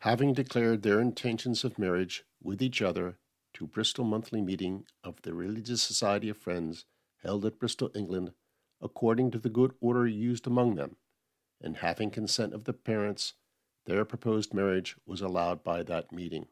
having 0.00 0.34
declared 0.34 0.82
their 0.82 1.00
intentions 1.00 1.64
of 1.64 1.78
marriage 1.78 2.24
with 2.42 2.60
each 2.60 2.82
other 2.82 3.16
to 3.54 3.66
Bristol 3.66 4.04
monthly 4.04 4.42
meeting 4.42 4.84
of 5.02 5.22
the 5.22 5.32
Religious 5.32 5.82
Society 5.82 6.28
of 6.28 6.36
Friends 6.36 6.84
held 7.22 7.46
at 7.46 7.58
Bristol, 7.58 7.90
England, 7.94 8.32
according 8.82 9.30
to 9.30 9.38
the 9.38 9.48
good 9.48 9.72
order 9.80 10.06
used 10.06 10.46
among 10.46 10.74
them, 10.74 10.96
and 11.60 11.78
having 11.78 12.10
consent 12.10 12.52
of 12.52 12.64
the 12.64 12.72
parents, 12.72 13.34
their 13.86 14.04
proposed 14.04 14.52
marriage 14.52 14.96
was 15.06 15.20
allowed 15.20 15.62
by 15.62 15.82
that 15.82 16.12
meeting. 16.12 16.46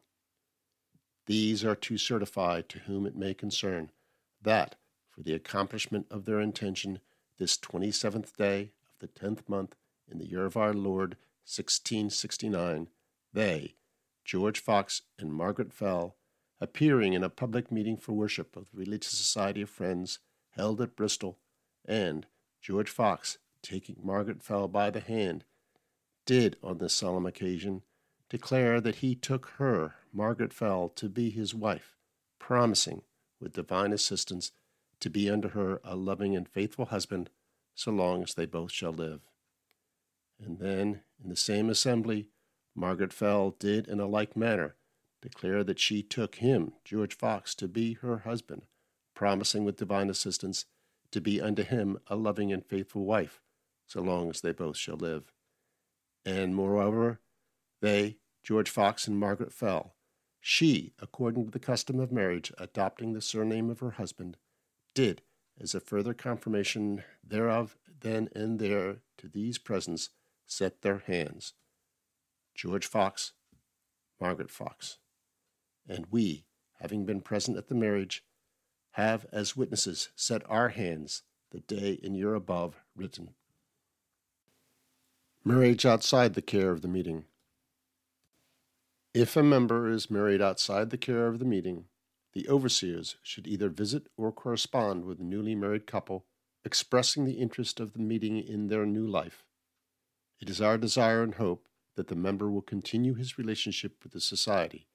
These 1.25 1.63
are 1.63 1.75
to 1.75 1.97
certify 1.97 2.61
to 2.61 2.79
whom 2.79 3.05
it 3.05 3.15
may 3.15 3.33
concern 3.33 3.91
that, 4.41 4.75
for 5.09 5.21
the 5.21 5.33
accomplishment 5.33 6.07
of 6.09 6.25
their 6.25 6.39
intention, 6.39 6.99
this 7.37 7.57
27th 7.57 8.35
day 8.35 8.71
of 8.87 8.99
the 8.99 9.07
10th 9.07 9.47
month 9.47 9.75
in 10.09 10.19
the 10.19 10.27
year 10.27 10.45
of 10.45 10.57
our 10.57 10.73
Lord 10.73 11.17
1669, 11.45 12.87
they, 13.33 13.75
George 14.23 14.59
Fox 14.59 15.01
and 15.19 15.33
Margaret 15.33 15.73
Fell, 15.73 16.15
appearing 16.61 17.13
in 17.13 17.23
a 17.23 17.29
public 17.29 17.71
meeting 17.71 17.97
for 17.97 18.13
worship 18.13 18.55
of 18.55 18.67
the 18.71 18.77
Religious 18.77 19.11
Society 19.11 19.61
of 19.61 19.69
Friends 19.69 20.19
held 20.51 20.79
at 20.79 20.95
Bristol, 20.95 21.39
and 21.85 22.25
George 22.61 22.89
Fox, 22.89 23.37
taking 23.61 23.97
Margaret 24.01 24.41
Fell 24.41 24.67
by 24.67 24.89
the 24.89 24.99
hand, 24.99 25.43
did 26.25 26.57
on 26.63 26.77
this 26.77 26.93
solemn 26.93 27.25
occasion 27.25 27.81
declare 28.29 28.79
that 28.79 28.95
he 28.95 29.15
took 29.15 29.47
her, 29.57 29.95
Margaret 30.13 30.53
Fell, 30.53 30.89
to 30.89 31.09
be 31.09 31.29
his 31.29 31.53
wife, 31.53 31.95
promising, 32.39 33.01
with 33.39 33.53
divine 33.53 33.91
assistance, 33.91 34.51
to 35.03 35.09
be 35.09 35.29
unto 35.29 35.49
her 35.49 35.81
a 35.83 35.97
loving 35.97 36.33
and 36.33 36.47
faithful 36.47 36.85
husband, 36.85 37.29
so 37.75 37.91
long 37.91 38.23
as 38.23 38.33
they 38.33 38.45
both 38.45 38.71
shall 38.71 38.93
live. 38.93 39.19
And 40.39 40.59
then, 40.59 41.01
in 41.21 41.29
the 41.29 41.35
same 41.35 41.69
assembly, 41.69 42.29
Margaret 42.73 43.11
Fell 43.11 43.51
did 43.51 43.87
in 43.89 43.99
a 43.99 44.07
like 44.07 44.37
manner 44.37 44.75
declare 45.21 45.61
that 45.65 45.79
she 45.79 46.03
took 46.03 46.35
him, 46.35 46.73
George 46.85 47.17
Fox, 47.17 47.53
to 47.55 47.67
be 47.67 47.95
her 47.95 48.19
husband, 48.19 48.63
promising 49.13 49.65
with 49.65 49.75
divine 49.75 50.09
assistance 50.09 50.65
to 51.11 51.19
be 51.19 51.41
unto 51.41 51.63
him 51.63 51.97
a 52.07 52.15
loving 52.15 52.53
and 52.53 52.65
faithful 52.65 53.03
wife, 53.03 53.41
so 53.85 54.01
long 54.01 54.29
as 54.29 54.39
they 54.39 54.53
both 54.53 54.77
shall 54.77 54.97
live. 54.97 55.33
And 56.25 56.55
moreover, 56.55 57.19
they, 57.81 58.17
George 58.41 58.69
Fox 58.69 59.05
and 59.05 59.19
Margaret 59.19 59.51
Fell, 59.51 59.95
she, 60.39 60.93
according 60.99 61.43
to 61.45 61.51
the 61.51 61.59
custom 61.59 61.99
of 61.99 62.11
marriage, 62.11 62.53
adopting 62.57 63.11
the 63.11 63.21
surname 63.21 63.69
of 63.69 63.81
her 63.81 63.91
husband, 63.91 64.37
did, 64.93 65.21
as 65.59 65.75
a 65.75 65.79
further 65.79 66.13
confirmation 66.13 67.03
thereof, 67.23 67.77
then 68.01 68.29
and 68.35 68.59
there 68.59 68.97
to 69.17 69.27
these 69.27 69.57
presents, 69.57 70.09
set 70.45 70.81
their 70.81 70.99
hands. 70.99 71.53
George 72.55 72.85
Fox, 72.85 73.33
Margaret 74.19 74.51
Fox. 74.51 74.97
And 75.87 76.05
we, 76.11 76.45
having 76.79 77.05
been 77.05 77.21
present 77.21 77.57
at 77.57 77.67
the 77.67 77.75
marriage, 77.75 78.23
have 78.91 79.25
as 79.31 79.57
witnesses 79.57 80.09
set 80.15 80.41
our 80.49 80.69
hands 80.69 81.23
the 81.51 81.61
day 81.61 81.99
in 82.01 82.13
year 82.13 82.35
above 82.35 82.75
written. 82.95 83.33
Marriage 85.43 85.85
outside 85.85 86.35
the 86.35 86.41
care 86.41 86.71
of 86.71 86.81
the 86.81 86.87
meeting. 86.87 87.25
If 89.13 89.35
a 89.35 89.43
member 89.43 89.89
is 89.89 90.09
married 90.09 90.41
outside 90.41 90.89
the 90.89 90.97
care 90.97 91.27
of 91.27 91.39
the 91.39 91.45
meeting, 91.45 91.85
the 92.33 92.47
overseers 92.49 93.15
should 93.21 93.47
either 93.47 93.69
visit 93.69 94.07
or 94.17 94.31
correspond 94.31 95.05
with 95.05 95.19
the 95.19 95.23
newly 95.23 95.55
married 95.55 95.85
couple, 95.85 96.25
expressing 96.65 97.25
the 97.25 97.33
interest 97.33 97.79
of 97.79 97.93
the 97.93 97.99
meeting 97.99 98.37
in 98.39 98.67
their 98.67 98.85
new 98.85 99.05
life. 99.05 99.43
It 100.39 100.49
is 100.49 100.59
our 100.59 100.77
desire 100.77 101.23
and 101.23 101.35
hope 101.35 101.67
that 101.95 102.07
the 102.07 102.15
member 102.15 102.49
will 102.49 102.61
continue 102.61 103.13
his 103.13 103.37
relationship 103.37 104.03
with 104.03 104.13
the 104.13 104.19
society, 104.19 104.87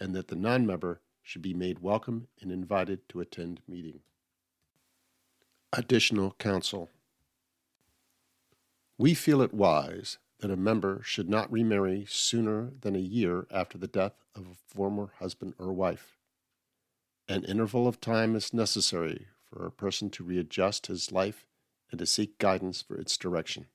and 0.00 0.14
that 0.14 0.28
the 0.28 0.36
non 0.36 0.66
member 0.66 1.00
should 1.22 1.42
be 1.42 1.54
made 1.54 1.80
welcome 1.80 2.28
and 2.40 2.50
invited 2.50 3.06
to 3.10 3.20
attend 3.20 3.60
meeting. 3.68 4.00
Additional 5.72 6.32
counsel. 6.38 6.88
We 8.96 9.12
feel 9.12 9.42
it 9.42 9.52
wise 9.52 10.18
that 10.40 10.50
a 10.50 10.56
member 10.56 11.02
should 11.02 11.28
not 11.28 11.52
remarry 11.52 12.06
sooner 12.08 12.72
than 12.80 12.96
a 12.96 13.00
year 13.00 13.46
after 13.50 13.76
the 13.76 13.86
death 13.86 14.14
of 14.34 14.46
a 14.46 14.74
former 14.74 15.12
husband 15.18 15.54
or 15.58 15.72
wife. 15.72 16.17
An 17.30 17.44
interval 17.44 17.86
of 17.86 18.00
time 18.00 18.34
is 18.34 18.54
necessary 18.54 19.26
for 19.44 19.66
a 19.66 19.70
person 19.70 20.08
to 20.10 20.24
readjust 20.24 20.86
his 20.86 21.12
life 21.12 21.44
and 21.90 21.98
to 21.98 22.06
seek 22.06 22.38
guidance 22.38 22.80
for 22.80 22.96
its 22.96 23.18
direction. 23.18 23.66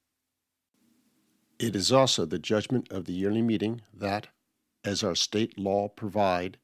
It 1.59 1.75
is 1.75 1.91
also 1.91 2.25
the 2.25 2.39
judgment 2.39 2.91
of 2.91 3.05
the 3.05 3.13
yearly 3.13 3.43
meeting 3.43 3.81
that, 3.93 4.27
as 4.83 5.03
our 5.03 5.13
state 5.13 5.57
law 5.57 5.87
provide, 5.87 6.57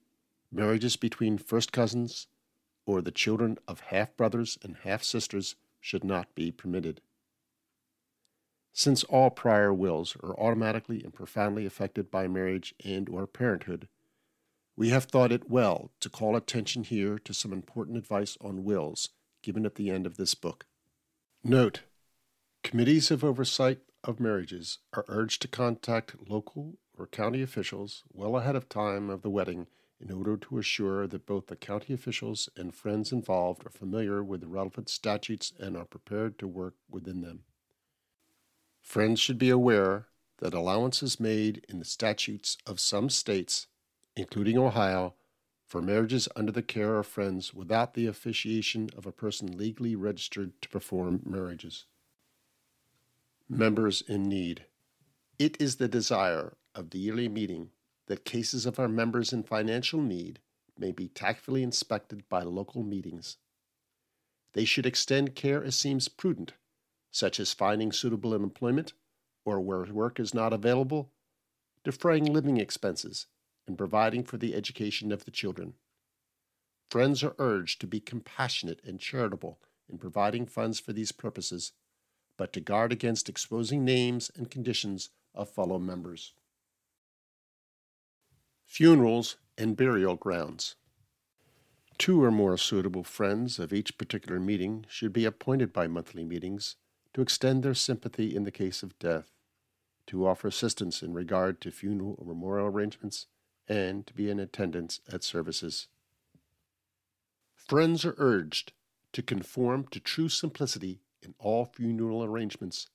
marriages 0.52 0.96
between 0.96 1.38
first 1.38 1.72
cousins 1.72 2.26
or 2.88 3.04
the 3.04 3.12
children 3.12 3.60
of 3.68 3.82
half 3.82 4.18
brothers 4.18 4.58
and 4.64 4.78
half 4.78 5.04
sisters 5.04 5.56
should 5.80 6.04
not 6.04 6.34
be 6.34 6.52
permitted. 6.52 7.02
Since 8.74 9.04
all 9.04 9.30
prior 9.30 9.72
wills 9.72 10.18
are 10.24 10.38
automatically 10.40 11.04
and 11.04 11.14
profoundly 11.14 11.68
affected 11.68 12.10
by 12.10 12.28
marriage 12.28 12.74
and 12.84 13.08
or 13.10 13.28
parenthood, 13.28 13.88
we 14.80 14.92
have 14.92 15.04
thought 15.04 15.34
it 15.34 15.50
well 15.50 15.92
to 16.00 16.10
call 16.10 16.38
attention 16.38 16.86
here 16.86 17.20
to 17.20 17.34
some 17.34 17.52
important 17.52 17.98
advice 17.98 18.38
on 18.40 18.64
wills 18.64 19.10
given 19.44 19.66
at 19.66 19.76
the 19.76 19.90
end 19.90 20.06
of 20.06 20.16
this 20.16 20.34
book. 20.34 20.68
Note, 21.44 21.82
committees 22.64 23.12
of 23.12 23.22
oversight 23.22 23.80
of 24.06 24.22
marriages 24.22 24.78
are 24.94 25.04
urged 25.10 25.42
to 25.42 25.50
contact 25.50 26.16
local 26.30 26.78
or 26.98 27.06
county 27.06 27.42
officials 27.42 28.04
well 28.14 28.38
ahead 28.38 28.56
of 28.56 28.70
time 28.70 29.10
of 29.10 29.22
the 29.22 29.30
wedding 29.30 29.68
in 30.00 30.14
order 30.14 30.38
to 30.38 30.58
assure 30.58 31.08
that 31.08 31.26
both 31.26 31.48
the 31.48 31.58
county 31.58 31.94
officials 31.94 32.48
and 32.56 32.74
friends 32.74 33.12
involved 33.12 33.66
are 33.66 33.72
familiar 33.72 34.24
with 34.24 34.40
the 34.40 34.48
relevant 34.48 34.88
statutes 34.88 35.52
and 35.60 35.76
are 35.76 35.84
prepared 35.84 36.40
to 36.40 36.48
work 36.48 36.76
within 36.90 37.20
them. 37.20 37.42
Friends 38.80 39.20
should 39.20 39.38
be 39.38 39.50
aware 39.50 40.06
that 40.38 40.54
allowances 40.54 41.20
made 41.20 41.66
in 41.68 41.80
the 41.80 41.86
statutes 41.86 42.58
of 42.66 42.80
some 42.80 43.10
states, 43.10 43.68
including 44.16 44.58
Ohio, 44.58 45.14
for 45.66 45.82
marriages 45.82 46.28
under 46.36 46.52
the 46.52 46.64
care 46.64 46.98
of 46.98 47.06
friends 47.06 47.54
without 47.54 47.94
the 47.94 48.08
officiation 48.08 48.90
of 48.98 49.06
a 49.06 49.12
person 49.12 49.56
legally 49.56 49.96
registered 49.96 50.60
to 50.62 50.70
perform 50.70 51.22
marriages. 51.24 51.86
Members 53.48 54.02
in 54.02 54.24
need. 54.24 54.66
It 55.38 55.62
is 55.62 55.76
the 55.76 55.88
desire 55.88 56.58
of 56.74 56.90
the 56.90 56.98
yearly 56.98 57.30
meeting 57.30 57.70
that 58.08 58.26
cases 58.26 58.66
of 58.66 58.80
our 58.80 58.88
members 58.88 59.32
in 59.32 59.44
financial 59.44 60.02
need 60.02 60.40
may 60.78 60.92
be 60.92 61.08
tactfully 61.08 61.62
inspected 61.62 62.28
by 62.30 62.42
local 62.42 62.84
meetings. 62.84 63.38
They 64.54 64.66
should 64.66 64.86
extend 64.86 65.36
care 65.36 65.64
as 65.64 65.76
seems 65.76 66.08
prudent, 66.08 66.54
such 67.12 67.40
as 67.40 67.54
finding 67.54 67.92
suitable 67.92 68.34
employment, 68.34 68.94
or 69.46 69.60
where 69.60 69.84
work 69.84 70.20
is 70.20 70.34
not 70.34 70.54
available, 70.54 71.12
defraying 71.84 72.26
living 72.34 72.58
expenses, 72.58 73.28
and 73.70 73.78
providing 73.78 74.24
for 74.24 74.38
the 74.38 74.56
education 74.56 75.12
of 75.14 75.24
the 75.24 75.32
children. 75.32 75.76
Friends 76.90 77.24
are 77.24 77.36
urged 77.38 77.80
to 77.80 77.88
be 77.88 78.00
compassionate 78.00 78.82
and 78.84 79.00
charitable 79.00 79.60
in 79.88 80.00
providing 80.00 80.48
funds 80.48 80.80
for 80.80 80.92
these 80.92 81.12
purposes, 81.12 81.72
but 82.36 82.52
to 82.52 82.60
guard 82.60 82.92
against 82.92 83.30
exposing 83.30 83.86
names 83.86 84.32
and 84.36 84.52
conditions 84.52 85.12
of 85.34 85.50
fellow 85.50 85.80
members 85.80 86.34
funerals, 88.66 89.38
and 89.58 89.76
burial 89.76 90.16
grounds. 90.16 90.76
Two 91.98 92.24
or 92.24 92.30
more 92.30 92.56
suitable 92.56 93.04
friends 93.04 93.58
of 93.58 93.74
each 93.74 93.98
particular 93.98 94.40
meeting 94.40 94.86
should 94.88 95.12
be 95.12 95.26
appointed 95.26 95.74
by 95.74 95.88
monthly 95.88 96.24
meetings 96.24 96.76
to 97.16 97.22
extend 97.22 97.64
their 97.64 97.74
sympathy 97.74 98.36
in 98.36 98.44
the 98.44 98.52
case 98.52 98.84
of 98.84 98.98
death, 99.00 99.32
to 100.06 100.28
offer 100.28 100.48
assistance 100.48 101.02
in 101.02 101.16
regard 101.16 101.60
to 101.62 101.72
funeral 101.72 102.16
or 102.20 102.26
memorial 102.26 102.68
arrangements, 102.68 103.26
and 103.70 104.06
to 104.08 104.14
be 104.14 104.30
in 104.30 104.40
attendance 104.40 105.00
at 105.12 105.24
services. 105.24 105.88
Friends 107.56 108.04
are 108.04 108.16
urged 108.18 108.74
to 109.14 109.22
conform 109.22 109.86
to 109.92 110.00
true 110.00 110.28
simplicity 110.28 111.00
in 111.22 111.36
all 111.40 111.66
funeral 111.66 112.24
arrangements, 112.24 112.88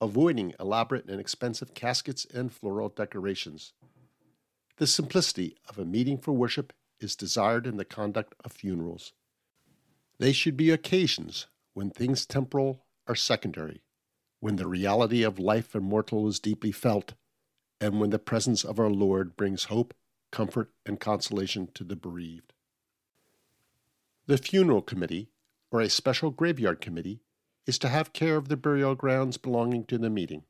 avoiding 0.00 0.54
elaborate 0.58 1.08
and 1.08 1.20
expensive 1.20 1.74
caskets 1.74 2.24
and 2.24 2.52
floral 2.52 2.88
decorations 2.88 3.74
the 4.76 4.86
simplicity 4.86 5.56
of 5.68 5.78
a 5.78 5.84
meeting 5.84 6.18
for 6.18 6.32
worship 6.32 6.72
is 6.98 7.14
desired 7.14 7.66
in 7.66 7.76
the 7.76 7.84
conduct 7.84 8.34
of 8.44 8.52
funerals. 8.52 9.12
They 10.18 10.32
should 10.32 10.56
be 10.56 10.70
occasions 10.70 11.46
when 11.74 11.90
things 11.90 12.26
temporal 12.26 12.84
are 13.06 13.14
secondary, 13.14 13.82
when 14.40 14.56
the 14.56 14.66
reality 14.66 15.22
of 15.22 15.38
life 15.38 15.74
immortal 15.74 16.26
is 16.26 16.40
deeply 16.40 16.72
felt, 16.72 17.14
and 17.80 18.00
when 18.00 18.10
the 18.10 18.18
presence 18.18 18.64
of 18.64 18.80
our 18.80 18.90
Lord 18.90 19.36
brings 19.36 19.64
hope, 19.64 19.94
comfort, 20.34 20.72
and 20.84 20.98
consolation 20.98 21.68
to 21.74 21.84
the 21.84 21.94
bereaved. 21.94 22.52
The 24.26 24.36
funeral 24.36 24.82
committee, 24.82 25.30
or 25.70 25.80
a 25.80 25.88
special 25.88 26.32
graveyard 26.32 26.80
committee, 26.80 27.20
is 27.66 27.78
to 27.78 27.88
have 27.88 28.12
care 28.12 28.36
of 28.36 28.48
the 28.48 28.56
burial 28.56 28.96
grounds 28.96 29.36
belonging 29.36 29.84
to 29.84 29.96
the 29.96 30.10
meeting. 30.10 30.42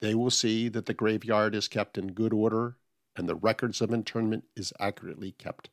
They 0.00 0.14
will 0.14 0.30
see 0.30 0.70
that 0.70 0.86
the 0.86 0.94
graveyard 0.94 1.54
is 1.54 1.68
kept 1.68 1.98
in 1.98 2.12
good 2.12 2.32
order 2.32 2.78
and 3.14 3.28
the 3.28 3.34
records 3.34 3.82
of 3.82 3.92
internment 3.92 4.44
is 4.56 4.72
accurately 4.80 5.32
kept. 5.32 5.68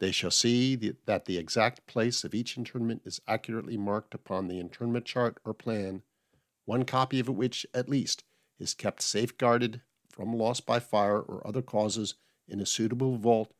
They 0.00 0.10
shall 0.10 0.32
see 0.32 0.74
that 1.06 1.26
the 1.26 1.38
exact 1.38 1.86
place 1.86 2.24
of 2.24 2.34
each 2.34 2.56
internment 2.56 3.02
is 3.04 3.20
accurately 3.28 3.76
marked 3.76 4.12
upon 4.12 4.48
the 4.48 4.58
internment 4.58 5.04
chart 5.04 5.38
or 5.44 5.54
plan, 5.54 6.02
one 6.64 6.84
copy 6.84 7.20
of 7.20 7.28
which, 7.28 7.64
at 7.72 7.88
least, 7.88 8.24
is 8.58 8.74
kept 8.74 9.02
safeguarded 9.02 9.82
from 10.08 10.32
loss 10.32 10.60
by 10.60 10.80
fire 10.80 11.20
or 11.20 11.46
other 11.46 11.62
causes 11.62 12.16
in 12.50 12.60
a 12.60 12.66
suitable 12.66 13.16
vault 13.16 13.52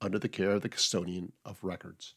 under 0.00 0.18
the 0.18 0.28
care 0.28 0.50
of 0.50 0.62
the 0.62 0.68
custodian 0.68 1.32
of 1.44 1.62
records. 1.62 2.14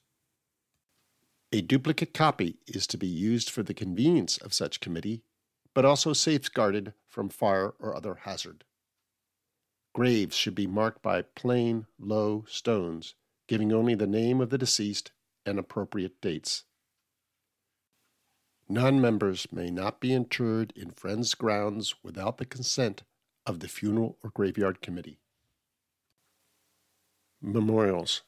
A 1.52 1.62
duplicate 1.62 2.14
copy 2.14 2.58
is 2.68 2.88
to 2.88 2.98
be 2.98 3.08
used 3.08 3.50
for 3.50 3.64
the 3.64 3.74
convenience 3.74 4.38
of 4.38 4.54
such 4.54 4.82
committee, 4.82 5.22
but 5.74 5.86
also 5.86 6.12
safeguarded 6.12 6.94
from 7.08 7.30
fire 7.30 7.74
or 7.80 7.96
other 7.96 8.16
hazard. 8.16 8.64
Graves 9.94 10.36
should 10.36 10.56
be 10.56 10.68
marked 10.68 11.02
by 11.02 11.22
plain, 11.22 11.86
low 12.00 12.44
stones, 12.50 13.16
giving 13.48 13.72
only 13.72 13.96
the 13.96 14.08
name 14.08 14.42
of 14.42 14.50
the 14.50 14.58
deceased 14.58 15.12
and 15.46 15.60
appropriate 15.60 16.20
dates. 16.20 16.64
Non 18.68 19.00
members 19.00 19.48
may 19.52 19.70
not 19.70 20.02
be 20.02 20.12
interred 20.12 20.74
in 20.76 20.90
friends' 20.90 21.36
grounds 21.36 21.96
without 22.04 22.38
the 22.38 22.46
consent 22.46 23.04
of 23.46 23.60
the 23.60 23.68
funeral 23.68 24.18
or 24.24 24.32
graveyard 24.32 24.82
committee. 24.82 25.20
Memorials 27.48 28.24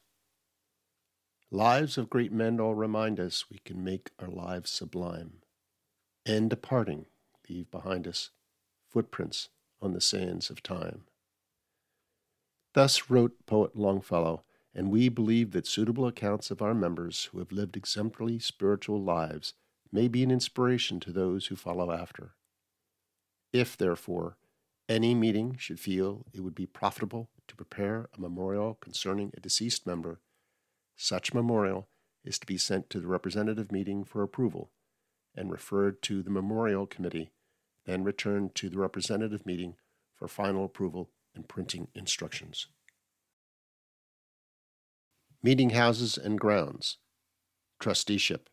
Lives 1.50 1.98
of 1.98 2.08
great 2.08 2.30
men 2.30 2.60
all 2.60 2.76
remind 2.76 3.18
us 3.18 3.50
we 3.50 3.58
can 3.64 3.82
make 3.82 4.12
our 4.20 4.28
lives 4.28 4.70
sublime, 4.70 5.38
and 6.24 6.48
departing, 6.48 7.06
leave 7.50 7.68
behind 7.68 8.06
us 8.06 8.30
footprints 8.88 9.48
on 9.82 9.92
the 9.92 10.00
sands 10.00 10.50
of 10.50 10.62
time. 10.62 11.02
Thus 12.74 13.10
wrote 13.10 13.44
poet 13.44 13.74
Longfellow, 13.74 14.44
and 14.72 14.88
we 14.88 15.08
believe 15.08 15.50
that 15.50 15.66
suitable 15.66 16.06
accounts 16.06 16.52
of 16.52 16.62
our 16.62 16.72
members 16.72 17.24
who 17.32 17.40
have 17.40 17.50
lived 17.50 17.76
exemplary 17.76 18.38
spiritual 18.38 19.02
lives 19.02 19.52
may 19.90 20.06
be 20.06 20.22
an 20.22 20.30
inspiration 20.30 21.00
to 21.00 21.10
those 21.10 21.46
who 21.46 21.56
follow 21.56 21.90
after. 21.90 22.36
If, 23.52 23.76
therefore, 23.76 24.36
any 24.88 25.16
meeting 25.16 25.56
should 25.58 25.80
feel 25.80 26.24
it 26.32 26.42
would 26.42 26.54
be 26.54 26.66
profitable 26.66 27.30
to 27.48 27.56
prepare 27.56 28.08
a 28.16 28.20
memorial 28.20 28.74
concerning 28.80 29.32
a 29.36 29.40
deceased 29.40 29.86
member, 29.86 30.20
such 30.96 31.34
memorial 31.34 31.88
is 32.24 32.38
to 32.38 32.46
be 32.46 32.58
sent 32.58 32.90
to 32.90 33.00
the 33.00 33.06
representative 33.06 33.72
meeting 33.72 34.04
for 34.04 34.22
approval 34.22 34.70
and 35.34 35.50
referred 35.50 36.02
to 36.02 36.22
the 36.22 36.30
memorial 36.30 36.86
committee, 36.86 37.30
then 37.84 38.04
returned 38.04 38.54
to 38.54 38.68
the 38.68 38.78
representative 38.78 39.46
meeting 39.46 39.76
for 40.14 40.28
final 40.28 40.64
approval 40.64 41.10
and 41.34 41.48
printing 41.48 41.88
instructions. 41.94 42.66
Meeting 45.42 45.70
houses 45.70 46.18
and 46.18 46.38
grounds. 46.40 46.98
Trusteeship. 47.78 48.48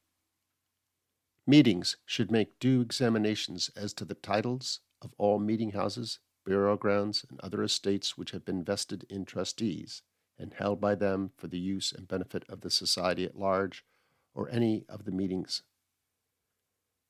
Meetings 1.48 1.98
should 2.06 2.32
make 2.32 2.60
due 2.60 2.82
examinations 2.82 3.72
as 3.76 3.94
to 3.94 4.06
the 4.06 4.14
titles 4.14 4.82
of 5.02 5.14
all 5.18 5.40
meeting 5.40 5.72
houses 5.72 6.20
burial 6.46 6.78
grounds, 6.78 7.26
and 7.30 7.40
other 7.40 7.64
estates 7.64 8.18
which 8.18 8.32
have 8.32 8.46
been 8.46 8.64
vested 8.64 9.06
in 9.10 9.26
trustees 9.26 10.02
and 10.38 10.54
held 10.54 10.80
by 10.80 10.96
them 10.96 11.32
for 11.38 11.48
the 11.48 11.60
use 11.60 11.92
and 11.92 12.08
benefit 12.08 12.44
of 12.50 12.62
the 12.62 12.70
society 12.70 13.26
at 13.26 13.38
large 13.38 13.84
or 14.34 14.50
any 14.50 14.86
of 14.90 15.06
the 15.06 15.12
meetings. 15.12 15.64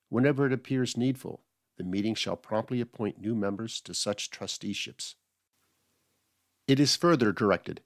Whenever 0.09 0.45
it 0.45 0.53
appears 0.53 0.95
needful, 0.95 1.43
the 1.77 1.83
meeting 1.83 2.15
shall 2.15 2.37
promptly 2.37 2.79
appoint 2.79 3.19
new 3.19 3.35
members 3.35 3.81
to 3.81 3.93
such 3.93 4.29
trusteeships. 4.29 5.15
It 6.67 6.79
is 6.79 6.95
further 6.95 7.31
directed 7.31 7.81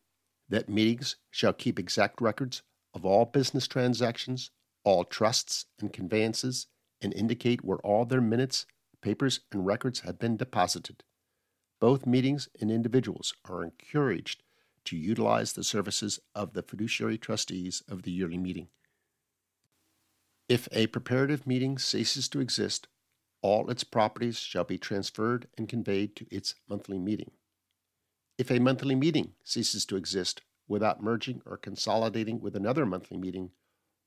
that 0.48 0.70
meetings 0.70 1.16
shall 1.32 1.54
keep 1.54 1.80
exact 1.80 2.22
records 2.22 2.62
of 2.94 3.06
all 3.06 3.26
business 3.26 3.68
transactions, 3.68 4.52
all 4.84 5.04
trusts 5.04 5.66
and 5.80 5.94
conveyances, 5.94 6.68
and 7.02 7.14
indicate 7.14 7.64
where 7.64 7.80
all 7.80 8.06
their 8.06 8.22
minutes, 8.22 8.66
papers, 9.02 9.42
and 9.52 9.66
records 9.66 10.02
have 10.02 10.20
been 10.20 10.38
deposited. 10.38 11.04
Both 11.80 12.06
meetings 12.06 12.50
and 12.60 12.70
individuals 12.70 13.34
are 13.46 13.64
encouraged 13.64 14.44
to 14.86 14.98
utilize 14.98 15.54
the 15.54 15.64
services 15.64 16.20
of 16.36 16.54
the 16.54 16.64
fiduciary 16.64 17.18
trustees 17.18 17.84
of 17.88 18.04
the 18.04 18.12
yearly 18.12 18.38
meeting. 18.38 18.68
If 20.50 20.68
a 20.72 20.88
preparative 20.88 21.46
meeting 21.46 21.78
ceases 21.78 22.28
to 22.30 22.42
exist, 22.42 22.88
all 23.42 23.70
its 23.70 23.84
properties 23.84 24.40
shall 24.40 24.64
be 24.64 24.78
transferred 24.78 25.48
and 25.58 25.70
conveyed 25.70 26.16
to 26.18 26.26
its 26.30 26.56
monthly 26.68 27.00
meeting. 27.00 27.32
If 28.38 28.52
a 28.52 28.60
monthly 28.60 28.96
meeting 28.96 29.34
ceases 29.44 29.86
to 29.86 29.96
exist 29.96 30.42
without 30.68 31.04
merging 31.04 31.42
or 31.46 31.56
consolidating 31.56 32.42
with 32.42 32.56
another 32.56 32.86
monthly 32.86 33.18
meeting, 33.18 33.52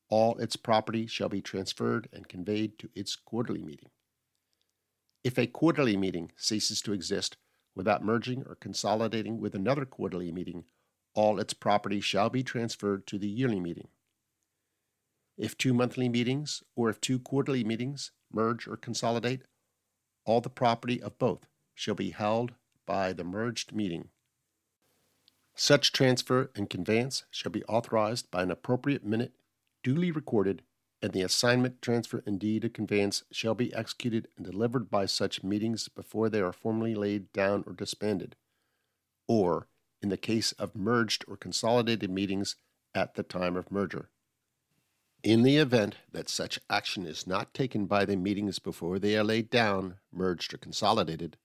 all 0.09 0.37
its 0.39 0.57
property 0.57 1.07
shall 1.07 1.29
be 1.29 1.41
transferred 1.41 2.09
and 2.13 2.29
conveyed 2.29 2.79
to 2.81 2.91
its 2.95 3.17
quarterly 3.17 3.63
meeting. 3.63 3.91
If 5.25 5.39
a 5.39 5.47
quarterly 5.47 5.97
meeting 5.97 6.33
ceases 6.37 6.83
to 6.83 6.93
exist 6.93 7.37
without 7.75 8.05
merging 8.05 8.45
or 8.47 8.55
consolidating 8.55 9.41
with 9.41 9.55
another 9.55 9.85
quarterly 9.85 10.31
meeting, 10.31 10.65
all 11.15 11.39
its 11.39 11.55
property 11.55 12.01
shall 12.01 12.31
be 12.31 12.43
transferred 12.43 13.07
to 13.07 13.19
the 13.19 13.29
yearly 13.29 13.61
meeting. 13.61 13.89
If 15.37 15.57
two 15.57 15.75
monthly 15.75 16.09
meetings 16.09 16.63
or 16.77 16.91
if 16.91 17.01
two 17.01 17.19
quarterly 17.19 17.65
meetings 17.65 18.13
merge 18.33 18.67
or 18.67 18.77
consolidate, 18.77 19.43
all 20.25 20.41
the 20.41 20.51
property 20.51 21.03
of 21.03 21.19
both 21.19 21.47
shall 21.75 21.95
be 21.95 22.11
held 22.11 22.53
by 22.87 23.13
the 23.13 23.25
merged 23.25 23.73
meeting. 23.73 24.09
Such 25.55 25.93
transfer 25.93 26.51
and 26.55 26.71
conveyance 26.71 27.25
shall 27.31 27.53
be 27.53 27.65
authorized 27.65 28.31
by 28.31 28.43
an 28.43 28.51
appropriate 28.51 29.05
minute 29.05 29.33
duly 29.83 30.11
recorded 30.11 30.63
and 31.03 31.13
the 31.13 31.23
assignment, 31.23 31.83
transfer, 31.83 32.23
and 32.25 32.39
deed 32.39 32.65
of 32.65 32.73
conveyance 32.73 33.25
shall 33.33 33.55
be 33.55 33.75
executed 33.75 34.29
and 34.37 34.47
delivered 34.47 34.89
by 34.89 35.05
such 35.05 35.43
meetings 35.43 35.89
before 35.89 36.29
they 36.29 36.41
are 36.41 36.53
formally 36.53 36.95
laid 36.95 37.33
down 37.33 37.65
or 37.67 37.73
disbanded, 37.73 38.37
or, 39.27 39.67
in 40.01 40.09
the 40.09 40.17
case 40.17 40.53
of 40.53 40.77
merged 40.77 41.25
or 41.27 41.37
consolidated 41.37 42.09
meetings, 42.09 42.55
at 42.95 43.15
the 43.15 43.23
time 43.23 43.57
of 43.57 43.71
merger. 43.73 44.11
In 45.25 45.43
the 45.43 45.57
event 45.57 45.97
that 46.11 46.29
such 46.29 46.61
action 46.69 47.07
is 47.07 47.27
not 47.27 47.55
taken 47.55 47.87
by 47.87 48.05
the 48.05 48.17
meetings 48.17 48.59
before 48.59 48.99
they 48.99 49.17
are 49.17 49.25
laid 49.25 49.51
down, 49.51 49.97
merged, 50.13 50.55
or 50.55 50.59
consolidated, 50.59 51.37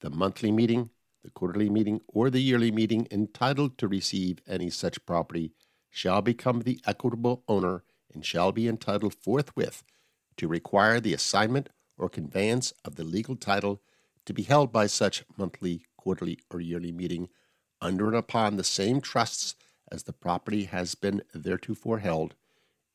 the 0.00 0.10
monthly 0.10 0.52
meeting, 0.52 0.90
the 1.24 1.30
quarterly 1.30 1.68
meeting, 1.68 2.00
or 2.08 2.30
the 2.30 2.40
yearly 2.40 2.70
meeting 2.70 3.06
entitled 3.10 3.78
to 3.78 3.88
receive 3.88 4.38
any 4.46 4.70
such 4.70 5.04
property 5.04 5.52
shall 5.90 6.22
become 6.22 6.60
the 6.60 6.80
equitable 6.86 7.42
owner 7.48 7.82
and 8.12 8.24
shall 8.24 8.52
be 8.52 8.68
entitled 8.68 9.14
forthwith 9.14 9.82
to 10.36 10.48
require 10.48 11.00
the 11.00 11.14
assignment 11.14 11.68
or 11.98 12.08
conveyance 12.08 12.72
of 12.84 12.96
the 12.96 13.04
legal 13.04 13.36
title 13.36 13.80
to 14.24 14.32
be 14.32 14.42
held 14.42 14.72
by 14.72 14.86
such 14.86 15.24
monthly, 15.36 15.84
quarterly, 15.96 16.38
or 16.50 16.60
yearly 16.60 16.92
meeting 16.92 17.28
under 17.80 18.08
and 18.08 18.16
upon 18.16 18.56
the 18.56 18.64
same 18.64 19.00
trusts 19.00 19.54
as 19.90 20.04
the 20.04 20.12
property 20.12 20.64
has 20.64 20.94
been 20.94 21.22
theretofore 21.34 21.98
held, 22.00 22.34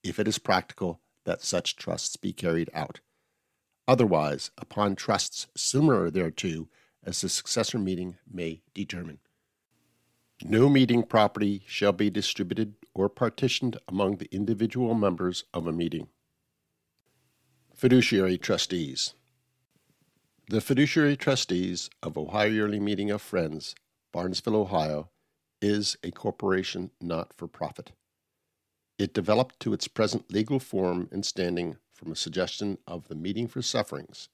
if 0.03 0.19
it 0.19 0.27
is 0.27 0.37
practical 0.37 1.01
that 1.25 1.41
such 1.41 1.75
trusts 1.75 2.15
be 2.15 2.31
carried 2.31 2.69
out. 2.73 2.99
Otherwise, 3.87 4.51
upon 4.57 4.95
trusts 4.95 5.47
similar 5.55 6.09
thereto 6.09 6.67
as 7.03 7.21
the 7.21 7.29
successor 7.29 7.77
meeting 7.77 8.17
may 8.31 8.61
determine. 8.73 9.19
No 10.43 10.69
meeting 10.69 11.03
property 11.03 11.63
shall 11.67 11.91
be 11.91 12.09
distributed 12.09 12.75
or 12.95 13.09
partitioned 13.09 13.77
among 13.87 14.17
the 14.17 14.33
individual 14.33 14.95
members 14.95 15.43
of 15.53 15.67
a 15.67 15.71
meeting. 15.71 16.07
Fiduciary 17.75 18.37
Trustees 18.37 19.13
The 20.49 20.61
fiduciary 20.61 21.17
trustees 21.17 21.89
of 22.01 22.17
Ohio 22.17 22.49
Yearly 22.49 22.79
Meeting 22.79 23.11
of 23.11 23.21
Friends, 23.21 23.75
Barnesville, 24.13 24.55
Ohio, 24.55 25.09
is 25.61 25.97
a 26.03 26.11
corporation 26.11 26.91
not 27.01 27.33
for 27.33 27.47
profit. 27.47 27.91
It 28.97 29.13
developed 29.13 29.59
to 29.59 29.73
its 29.73 29.89
present 29.89 30.31
legal 30.31 30.59
form 30.59 31.09
and 31.11 31.25
standing 31.25 31.75
from 31.93 32.13
a 32.13 32.15
suggestion 32.15 32.77
of 32.87 33.09
the 33.09 33.15
Meeting 33.15 33.47
for 33.47 33.61
Sufferings, 33.61 34.29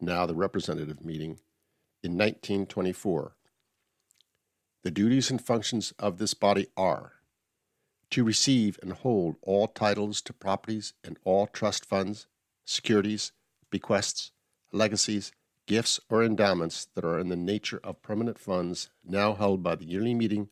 now 0.00 0.26
the 0.26 0.34
Representative 0.34 1.02
Meeting, 1.02 1.40
in 2.02 2.12
1924 2.12 3.36
the 4.86 4.90
duties 4.92 5.32
and 5.32 5.44
functions 5.44 5.92
of 5.98 6.18
this 6.18 6.32
body 6.32 6.68
are 6.76 7.14
to 8.10 8.24
receive 8.24 8.78
and 8.82 8.92
hold 8.92 9.36
all 9.42 9.66
titles 9.66 10.20
to 10.22 10.32
properties 10.32 10.94
and 11.02 11.18
all 11.24 11.46
trust 11.46 11.84
funds, 11.84 12.26
securities, 12.64 13.32
bequests, 13.70 14.32
legacies, 14.72 15.32
gifts, 15.66 15.98
or 16.08 16.22
endowments 16.22 16.86
that 16.94 17.04
are 17.04 17.18
in 17.18 17.28
the 17.28 17.36
nature 17.36 17.80
of 17.82 18.02
permanent 18.02 18.38
funds 18.38 18.90
now 19.04 19.34
held 19.34 19.62
by 19.62 19.74
the 19.74 19.84
yearly 19.84 20.14
meeting 20.14 20.48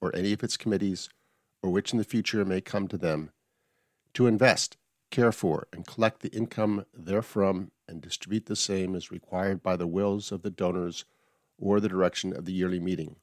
or 0.00 0.14
any 0.14 0.32
of 0.32 0.44
its 0.44 0.56
committees, 0.56 1.08
or 1.62 1.70
which 1.70 1.92
in 1.92 1.98
the 1.98 2.04
future 2.04 2.44
may 2.44 2.60
come 2.60 2.86
to 2.86 2.98
them, 2.98 3.30
to 4.14 4.26
invest, 4.26 4.76
care 5.10 5.32
for, 5.32 5.66
and 5.72 5.86
collect 5.86 6.20
the 6.20 6.28
income 6.28 6.84
therefrom 6.94 7.70
and 7.88 8.00
distribute 8.02 8.46
the 8.46 8.56
same 8.56 8.94
as 8.94 9.10
required 9.10 9.62
by 9.62 9.74
the 9.74 9.86
wills 9.86 10.30
of 10.30 10.42
the 10.42 10.50
donors 10.50 11.04
or 11.58 11.80
the 11.80 11.88
direction 11.88 12.36
of 12.36 12.44
the 12.44 12.52
yearly 12.52 12.78
meeting 12.78 13.16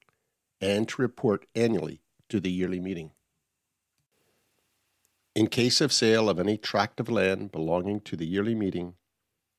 and 0.60 0.88
to 0.88 1.02
report 1.02 1.45
annually 1.56 2.02
to 2.30 2.39
the 2.39 2.52
yearly 2.52 2.80
meeting. 2.80 3.12
In 5.36 5.48
case 5.48 5.82
of 5.82 5.91
sale 5.91 6.30
of 6.30 6.39
any 6.39 6.58
tract 6.58 7.02
of 7.02 7.10
land 7.10 7.52
belonging 7.52 8.00
to 8.02 8.15
the 8.15 8.26
yearly 8.26 8.56
meeting, 8.56 8.95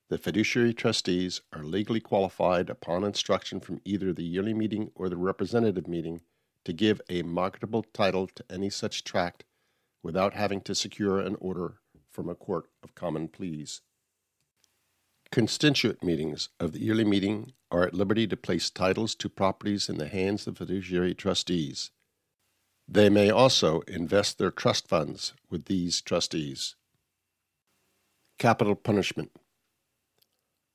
the 0.09 0.17
fiduciary 0.17 0.73
trustees 0.73 1.43
are 1.53 1.65
legally 1.65 2.01
qualified 2.01 2.71
upon 2.71 3.05
instruction 3.05 3.61
from 3.61 3.83
either 3.85 4.15
the 4.15 4.25
yearly 4.25 4.55
meeting 4.55 4.91
or 4.95 5.11
the 5.11 5.19
representative 5.19 5.87
meeting 5.87 6.23
to 6.65 6.73
give 6.73 7.03
a 7.11 7.21
marketable 7.21 7.83
title 7.93 8.27
to 8.27 8.45
any 8.49 8.71
such 8.71 9.05
tract 9.05 9.45
without 10.03 10.33
having 10.33 10.63
to 10.63 10.75
secure 10.75 11.21
an 11.21 11.37
order 11.41 11.75
from 12.11 12.31
a 12.31 12.35
court 12.35 12.71
of 12.83 12.95
common 12.95 13.29
pleas. 13.29 13.83
Constituent 15.31 16.03
meetings 16.03 16.49
of 16.59 16.73
the 16.73 16.81
yearly 16.81 17.05
meeting 17.05 17.53
are 17.71 17.83
at 17.83 17.93
liberty 17.93 18.27
to 18.27 18.37
place 18.37 18.71
titles 18.71 19.15
to 19.17 19.29
properties 19.29 19.91
in 19.91 19.99
the 19.99 20.09
hands 20.09 20.47
of 20.47 20.57
fiduciary 20.57 21.13
trustees. 21.13 21.91
They 22.89 23.11
may 23.11 23.31
also 23.31 23.81
invest 23.89 24.39
their 24.39 24.53
trust 24.53 24.87
funds 24.87 25.35
with 25.51 25.65
these 25.65 26.01
trustees. 26.01 26.77
Capital 28.39 28.77
punishment. 28.77 29.33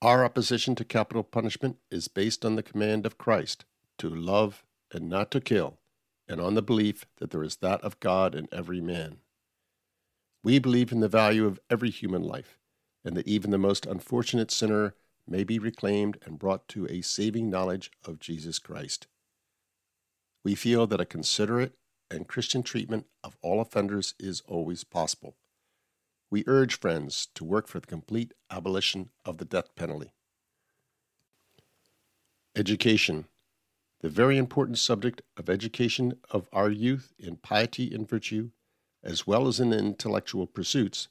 Our 0.01 0.25
opposition 0.25 0.75
to 0.75 0.83
capital 0.83 1.23
punishment 1.23 1.77
is 1.89 2.07
based 2.07 2.43
on 2.43 2.55
the 2.55 2.63
command 2.63 3.05
of 3.05 3.17
Christ 3.17 3.65
to 3.99 4.09
love 4.09 4.65
and 4.91 5.07
not 5.07 5.31
to 5.31 5.39
kill, 5.39 5.77
and 6.27 6.41
on 6.41 6.55
the 6.55 6.61
belief 6.61 7.05
that 7.19 7.29
there 7.29 7.43
is 7.43 7.57
that 7.57 7.81
of 7.81 7.99
God 7.99 8.35
in 8.35 8.49
every 8.51 8.81
man. 8.81 9.19
We 10.43 10.59
believe 10.59 10.91
in 10.91 10.99
the 10.99 11.07
value 11.07 11.45
of 11.45 11.59
every 11.69 11.91
human 11.91 12.23
life, 12.23 12.57
and 13.05 13.15
that 13.15 13.27
even 13.27 13.51
the 13.51 13.57
most 13.57 13.85
unfortunate 13.85 14.51
sinner 14.51 14.95
may 15.27 15.43
be 15.43 15.59
reclaimed 15.59 16.17
and 16.25 16.39
brought 16.39 16.67
to 16.69 16.87
a 16.87 17.01
saving 17.01 17.49
knowledge 17.49 17.91
of 18.03 18.19
Jesus 18.19 18.59
Christ. 18.59 19.07
We 20.43 20.55
feel 20.55 20.87
that 20.87 20.99
a 20.99 21.05
considerate 21.05 21.75
and 22.11 22.27
Christian 22.27 22.61
treatment 22.61 23.07
of 23.23 23.37
all 23.41 23.61
offenders 23.61 24.13
is 24.19 24.43
always 24.47 24.83
possible. 24.83 25.35
We 26.29 26.43
urge 26.45 26.77
friends 26.77 27.27
to 27.35 27.43
work 27.43 27.67
for 27.67 27.79
the 27.79 27.87
complete 27.87 28.33
abolition 28.49 29.09
of 29.25 29.37
the 29.37 29.45
death 29.45 29.75
penalty. 29.75 30.11
Education. 32.55 33.25
The 34.01 34.09
very 34.09 34.37
important 34.37 34.77
subject 34.77 35.21
of 35.37 35.49
education 35.49 36.19
of 36.29 36.49
our 36.51 36.69
youth 36.69 37.13
in 37.17 37.37
piety 37.37 37.93
and 37.93 38.07
virtue, 38.07 38.49
as 39.03 39.25
well 39.25 39.47
as 39.47 39.59
in 39.59 39.71
intellectual 39.71 40.47
pursuits, 40.47 41.07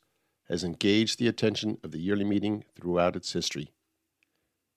has 0.48 0.64
engaged 0.64 1.18
the 1.18 1.28
attention 1.28 1.78
of 1.82 1.92
the 1.92 2.00
yearly 2.00 2.24
meeting 2.24 2.64
throughout 2.74 3.16
its 3.16 3.32
history. 3.32 3.70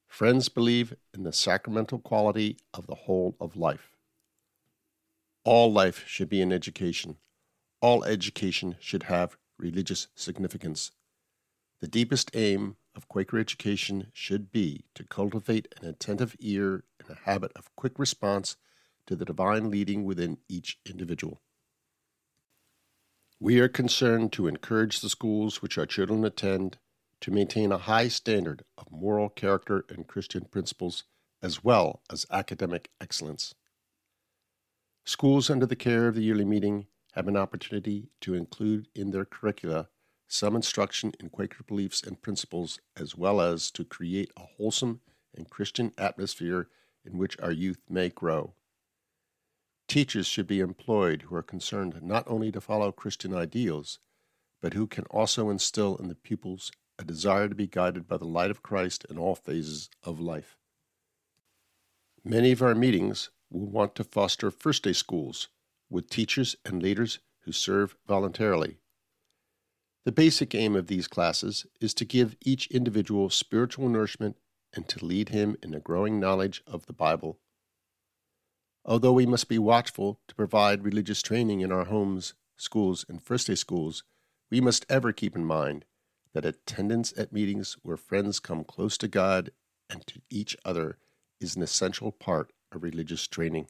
Friends 0.07 0.47
believe 0.47 0.95
in 1.13 1.23
the 1.23 1.33
sacramental 1.33 1.97
quality 1.97 2.57
of 2.73 2.85
the 2.85 2.95
whole 2.95 3.35
of 3.39 3.57
life. 3.57 3.92
All 5.45 5.71
life 5.71 6.05
should 6.07 6.29
be 6.29 6.41
an 6.41 6.53
education. 6.53 7.17
All 7.81 8.03
education 8.05 8.77
should 8.79 9.03
have 9.03 9.37
religious 9.57 10.07
significance. 10.15 10.91
The 11.81 11.87
deepest 11.87 12.31
aim 12.33 12.77
of 12.95 13.09
Quaker 13.09 13.37
education 13.37 14.07
should 14.13 14.51
be 14.51 14.85
to 14.95 15.03
cultivate 15.03 15.73
an 15.81 15.87
attentive 15.87 16.35
ear 16.39 16.85
and 16.99 17.09
a 17.09 17.29
habit 17.29 17.51
of 17.55 17.75
quick 17.75 17.99
response 17.99 18.55
to 19.05 19.17
the 19.17 19.25
divine 19.25 19.69
leading 19.69 20.05
within 20.05 20.37
each 20.47 20.79
individual. 20.85 21.41
We 23.37 23.59
are 23.59 23.67
concerned 23.67 24.31
to 24.33 24.47
encourage 24.47 25.01
the 25.01 25.09
schools 25.09 25.61
which 25.61 25.77
our 25.77 25.85
children 25.85 26.23
attend 26.23 26.77
to 27.19 27.31
maintain 27.31 27.73
a 27.73 27.77
high 27.77 28.07
standard 28.07 28.63
of 28.77 28.91
moral 28.91 29.27
character 29.27 29.83
and 29.89 30.07
Christian 30.07 30.45
principles, 30.45 31.03
as 31.41 31.63
well 31.63 32.01
as 32.09 32.25
academic 32.31 32.91
excellence. 33.01 33.53
Schools 35.05 35.49
under 35.49 35.65
the 35.65 35.75
care 35.75 36.07
of 36.07 36.15
the 36.15 36.23
yearly 36.23 36.45
meeting 36.45 36.87
have 37.13 37.27
an 37.27 37.35
opportunity 37.35 38.09
to 38.21 38.33
include 38.33 38.87
in 38.95 39.11
their 39.11 39.25
curricula 39.25 39.89
some 40.27 40.55
instruction 40.55 41.11
in 41.19 41.29
Quaker 41.29 41.63
beliefs 41.63 42.01
and 42.01 42.21
principles, 42.21 42.79
as 42.95 43.15
well 43.15 43.39
as 43.39 43.69
to 43.71 43.83
create 43.83 44.31
a 44.37 44.45
wholesome 44.57 45.01
and 45.35 45.49
Christian 45.49 45.91
atmosphere 45.97 46.69
in 47.05 47.17
which 47.17 47.39
our 47.39 47.51
youth 47.51 47.81
may 47.89 48.09
grow. 48.09 48.53
Teachers 49.87 50.25
should 50.25 50.47
be 50.47 50.61
employed 50.61 51.23
who 51.23 51.35
are 51.35 51.43
concerned 51.43 52.01
not 52.01 52.23
only 52.27 52.51
to 52.51 52.61
follow 52.61 52.91
Christian 52.91 53.33
ideals, 53.35 53.99
but 54.61 54.73
who 54.73 54.87
can 54.87 55.03
also 55.05 55.49
instill 55.49 55.97
in 55.97 56.07
the 56.07 56.15
pupils 56.15 56.71
a 56.97 57.03
desire 57.03 57.49
to 57.49 57.55
be 57.55 57.67
guided 57.67 58.07
by 58.07 58.17
the 58.17 58.25
light 58.25 58.49
of 58.49 58.63
Christ 58.63 59.05
in 59.09 59.17
all 59.17 59.35
phases 59.35 59.89
of 60.03 60.19
life. 60.19 60.57
Many 62.23 62.53
of 62.53 62.61
our 62.61 62.73
meetings 62.73 63.29
will 63.53 63.67
want 63.67 63.95
to 63.95 64.03
foster 64.03 64.51
first 64.51 64.83
day 64.83 64.93
schools 64.93 65.47
with 65.89 66.09
teachers 66.09 66.55
and 66.65 66.81
leaders 66.81 67.19
who 67.41 67.51
serve 67.51 67.95
voluntarily. 68.07 68.77
The 70.05 70.11
basic 70.11 70.53
aim 70.53 70.75
of 70.75 70.87
these 70.87 71.07
classes 71.07 71.65
is 71.79 71.93
to 71.93 72.05
give 72.05 72.35
each 72.41 72.67
individual 72.67 73.29
spiritual 73.29 73.87
nourishment 73.87 74.37
and 74.73 74.87
to 74.89 75.05
lead 75.05 75.29
him 75.29 75.55
in 75.61 75.73
a 75.73 75.79
growing 75.79 76.19
knowledge 76.19 76.63
of 76.67 76.87
the 76.87 76.93
Bible. 76.93 77.39
Although 78.85 79.13
we 79.13 79.25
must 79.25 79.47
be 79.47 79.59
watchful 79.59 80.19
to 80.27 80.35
provide 80.35 80.83
religious 80.83 81.21
training 81.21 81.61
in 81.61 81.71
our 81.71 81.85
homes, 81.85 82.33
schools, 82.57 83.05
and 83.07 83.23
first 83.23 83.47
day 83.47 83.55
schools, 83.55 84.03
we 84.49 84.59
must 84.59 84.85
ever 84.89 85.13
keep 85.13 85.35
in 85.35 85.45
mind 85.45 85.85
that 86.33 86.45
attendance 86.45 87.13
at 87.15 87.31
meetings 87.31 87.77
where 87.83 87.95
friends 87.95 88.39
come 88.39 88.63
close 88.63 88.97
to 88.97 89.07
God 89.07 89.51
and 89.89 90.05
to 90.07 90.21
each 90.29 90.57
other 90.65 90.97
is 91.39 91.55
an 91.55 91.61
essential 91.61 92.11
part 92.11 92.51
of 92.73 92.83
religious 92.83 93.27
training. 93.27 93.67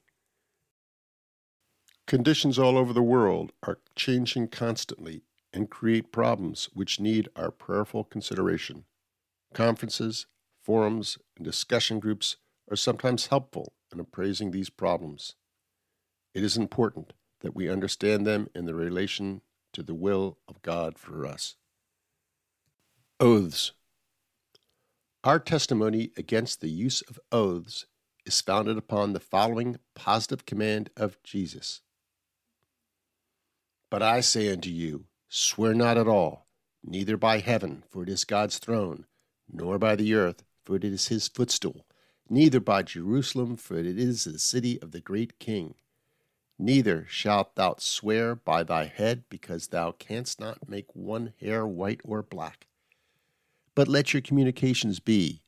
Conditions 2.05 2.59
all 2.59 2.77
over 2.77 2.93
the 2.93 3.01
world 3.01 3.53
are 3.63 3.79
changing 3.95 4.49
constantly 4.49 5.23
and 5.53 5.69
create 5.69 6.11
problems 6.11 6.69
which 6.73 6.99
need 6.99 7.29
our 7.35 7.51
prayerful 7.51 8.03
consideration. 8.03 8.85
Conferences, 9.53 10.25
forums, 10.61 11.17
and 11.37 11.45
discussion 11.45 11.99
groups 11.99 12.37
are 12.69 12.75
sometimes 12.75 13.27
helpful 13.27 13.73
in 13.91 13.99
appraising 13.99 14.51
these 14.51 14.69
problems. 14.69 15.35
It 16.33 16.43
is 16.43 16.57
important 16.57 17.13
that 17.41 17.55
we 17.55 17.69
understand 17.69 18.25
them 18.25 18.49
in 18.55 18.65
the 18.65 18.73
relation 18.73 19.41
to 19.73 19.83
the 19.83 19.93
will 19.93 20.37
of 20.47 20.61
God 20.61 20.97
for 20.97 21.25
us. 21.25 21.55
Oaths. 23.19 23.73
Our 25.23 25.39
testimony 25.39 26.11
against 26.17 26.59
the 26.59 26.69
use 26.69 27.01
of 27.03 27.19
oaths 27.31 27.85
is 28.25 28.41
founded 28.41 28.77
upon 28.77 29.13
the 29.13 29.19
following 29.19 29.77
positive 29.95 30.45
command 30.45 30.89
of 30.97 31.21
Jesus 31.23 31.81
But 33.89 34.03
I 34.03 34.21
say 34.21 34.51
unto 34.51 34.69
you, 34.71 35.05
swear 35.29 35.73
not 35.73 35.97
at 35.97 36.09
all, 36.09 36.47
neither 36.83 37.17
by 37.17 37.39
heaven, 37.39 37.85
for 37.89 38.03
it 38.03 38.09
is 38.09 38.25
God's 38.25 38.59
throne, 38.59 39.05
nor 39.51 39.79
by 39.79 39.95
the 39.95 40.13
earth, 40.15 40.43
for 40.65 40.75
it 40.77 40.83
is 40.83 41.07
his 41.09 41.29
footstool, 41.29 41.87
neither 42.29 42.59
by 42.59 42.83
Jerusalem, 42.83 43.57
for 43.57 43.77
it 43.77 43.87
is 43.87 44.25
the 44.25 44.39
city 44.39 44.81
of 44.81 44.91
the 44.91 45.01
great 45.01 45.39
King. 45.39 45.75
Neither 46.59 47.05
shalt 47.09 47.55
thou 47.55 47.75
swear 47.79 48.35
by 48.35 48.63
thy 48.63 48.85
head, 48.85 49.25
because 49.29 49.67
thou 49.69 49.93
canst 49.93 50.39
not 50.39 50.69
make 50.69 50.95
one 50.95 51.33
hair 51.39 51.67
white 51.67 52.01
or 52.03 52.23
black. 52.23 52.67
But 53.75 53.87
let 53.87 54.13
your 54.13 54.21
communications 54.23 54.99
be, 54.99 55.43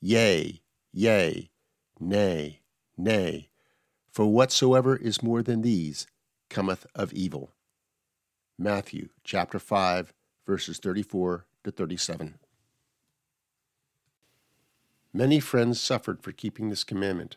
Yea, 0.00 0.62
yea, 0.92 1.49
nay, 2.00 2.60
nay, 2.96 3.50
for 4.10 4.26
whatsoever 4.26 4.96
is 4.96 5.22
more 5.22 5.42
than 5.42 5.60
these 5.62 6.06
cometh 6.48 6.86
of 6.94 7.12
evil. 7.12 7.50
Matthew 8.58 9.10
chapter 9.22 9.58
5, 9.58 10.12
verses 10.46 10.78
34 10.78 11.46
to 11.64 11.70
37. 11.70 12.38
Many 15.12 15.40
friends 15.40 15.80
suffered 15.80 16.22
for 16.22 16.32
keeping 16.32 16.70
this 16.70 16.84
commandment. 16.84 17.36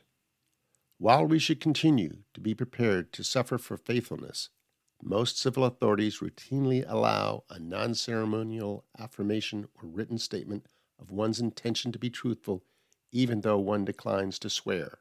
While 0.98 1.26
we 1.26 1.40
should 1.40 1.60
continue 1.60 2.18
to 2.34 2.40
be 2.40 2.54
prepared 2.54 3.12
to 3.14 3.24
suffer 3.24 3.58
for 3.58 3.78
faithfulness, 3.78 4.50
most 5.02 5.38
civil 5.38 5.66
authorities 5.66 6.20
routinely 6.20 6.86
allow 6.88 7.44
a 7.50 7.60
non 7.60 7.94
ceremonial 7.96 8.86
affirmation 8.98 9.68
or 9.76 9.90
written 9.90 10.18
statement 10.18 10.68
of 11.00 11.12
one's 11.12 11.42
intention 11.42 11.92
to 11.92 12.00
be 12.00 12.10
truthful, 12.10 12.64
even 13.14 13.40
though 13.40 13.58
one 13.58 13.86
declines 13.86 14.38
to 14.40 14.50
swear. 14.50 15.00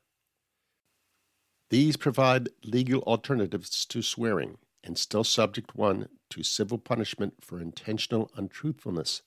These 1.70 1.96
provide 1.96 2.50
legal 2.62 3.02
alternatives 3.02 3.84
to 3.86 4.02
swearing 4.02 4.58
and 4.84 4.96
still 4.96 5.24
subject 5.24 5.74
one 5.74 6.08
to 6.30 6.44
civil 6.44 6.78
punishment 6.78 7.34
for 7.40 7.60
intentional 7.60 8.30
untruthfulness, 8.36 9.22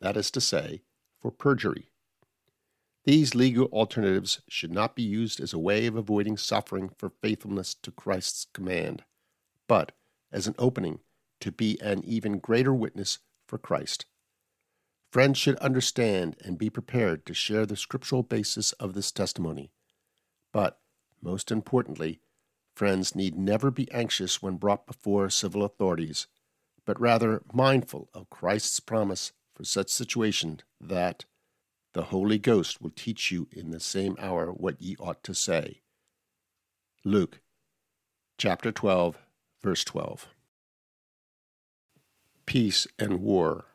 that 0.00 0.16
is 0.16 0.30
to 0.30 0.40
say, 0.40 0.80
for 1.20 1.30
perjury. 1.30 1.90
These 3.04 3.34
legal 3.34 3.66
alternatives 3.66 4.40
should 4.48 4.72
not 4.72 4.96
be 4.96 5.02
used 5.02 5.38
as 5.38 5.52
a 5.52 5.58
way 5.58 5.86
of 5.86 5.96
avoiding 5.96 6.38
suffering 6.38 6.90
for 6.96 7.10
faithfulness 7.20 7.74
to 7.74 7.90
Christ's 7.90 8.46
command 8.54 9.04
but 9.66 9.92
as 10.32 10.46
an 10.46 10.54
opening 10.58 11.00
to 11.40 11.52
be 11.52 11.80
an 11.80 12.04
even 12.04 12.38
greater 12.38 12.74
witness 12.74 13.18
for 13.46 13.58
Christ. 13.58 14.06
Friends 15.14 15.38
should 15.38 15.56
understand 15.58 16.34
and 16.44 16.58
be 16.58 16.68
prepared 16.68 17.24
to 17.26 17.34
share 17.34 17.66
the 17.66 17.76
scriptural 17.76 18.24
basis 18.24 18.72
of 18.72 18.94
this 18.94 19.12
testimony. 19.12 19.70
But, 20.52 20.80
most 21.22 21.52
importantly, 21.52 22.18
friends 22.74 23.14
need 23.14 23.38
never 23.38 23.70
be 23.70 23.88
anxious 23.92 24.42
when 24.42 24.56
brought 24.56 24.88
before 24.88 25.30
civil 25.30 25.62
authorities, 25.62 26.26
but 26.84 27.00
rather 27.00 27.44
mindful 27.52 28.08
of 28.12 28.28
Christ's 28.28 28.80
promise 28.80 29.30
for 29.54 29.62
such 29.62 29.88
situation 29.88 30.62
that 30.80 31.26
the 31.92 32.06
Holy 32.06 32.36
Ghost 32.36 32.82
will 32.82 32.90
teach 32.90 33.30
you 33.30 33.46
in 33.52 33.70
the 33.70 33.78
same 33.78 34.16
hour 34.18 34.50
what 34.50 34.82
ye 34.82 34.96
ought 34.98 35.22
to 35.22 35.32
say. 35.32 35.82
Luke 37.04 37.40
chapter 38.36 38.72
12 38.72 39.16
Verse 39.62 39.84
12 39.84 40.26
Peace 42.46 42.88
and 42.98 43.20
War. 43.20 43.66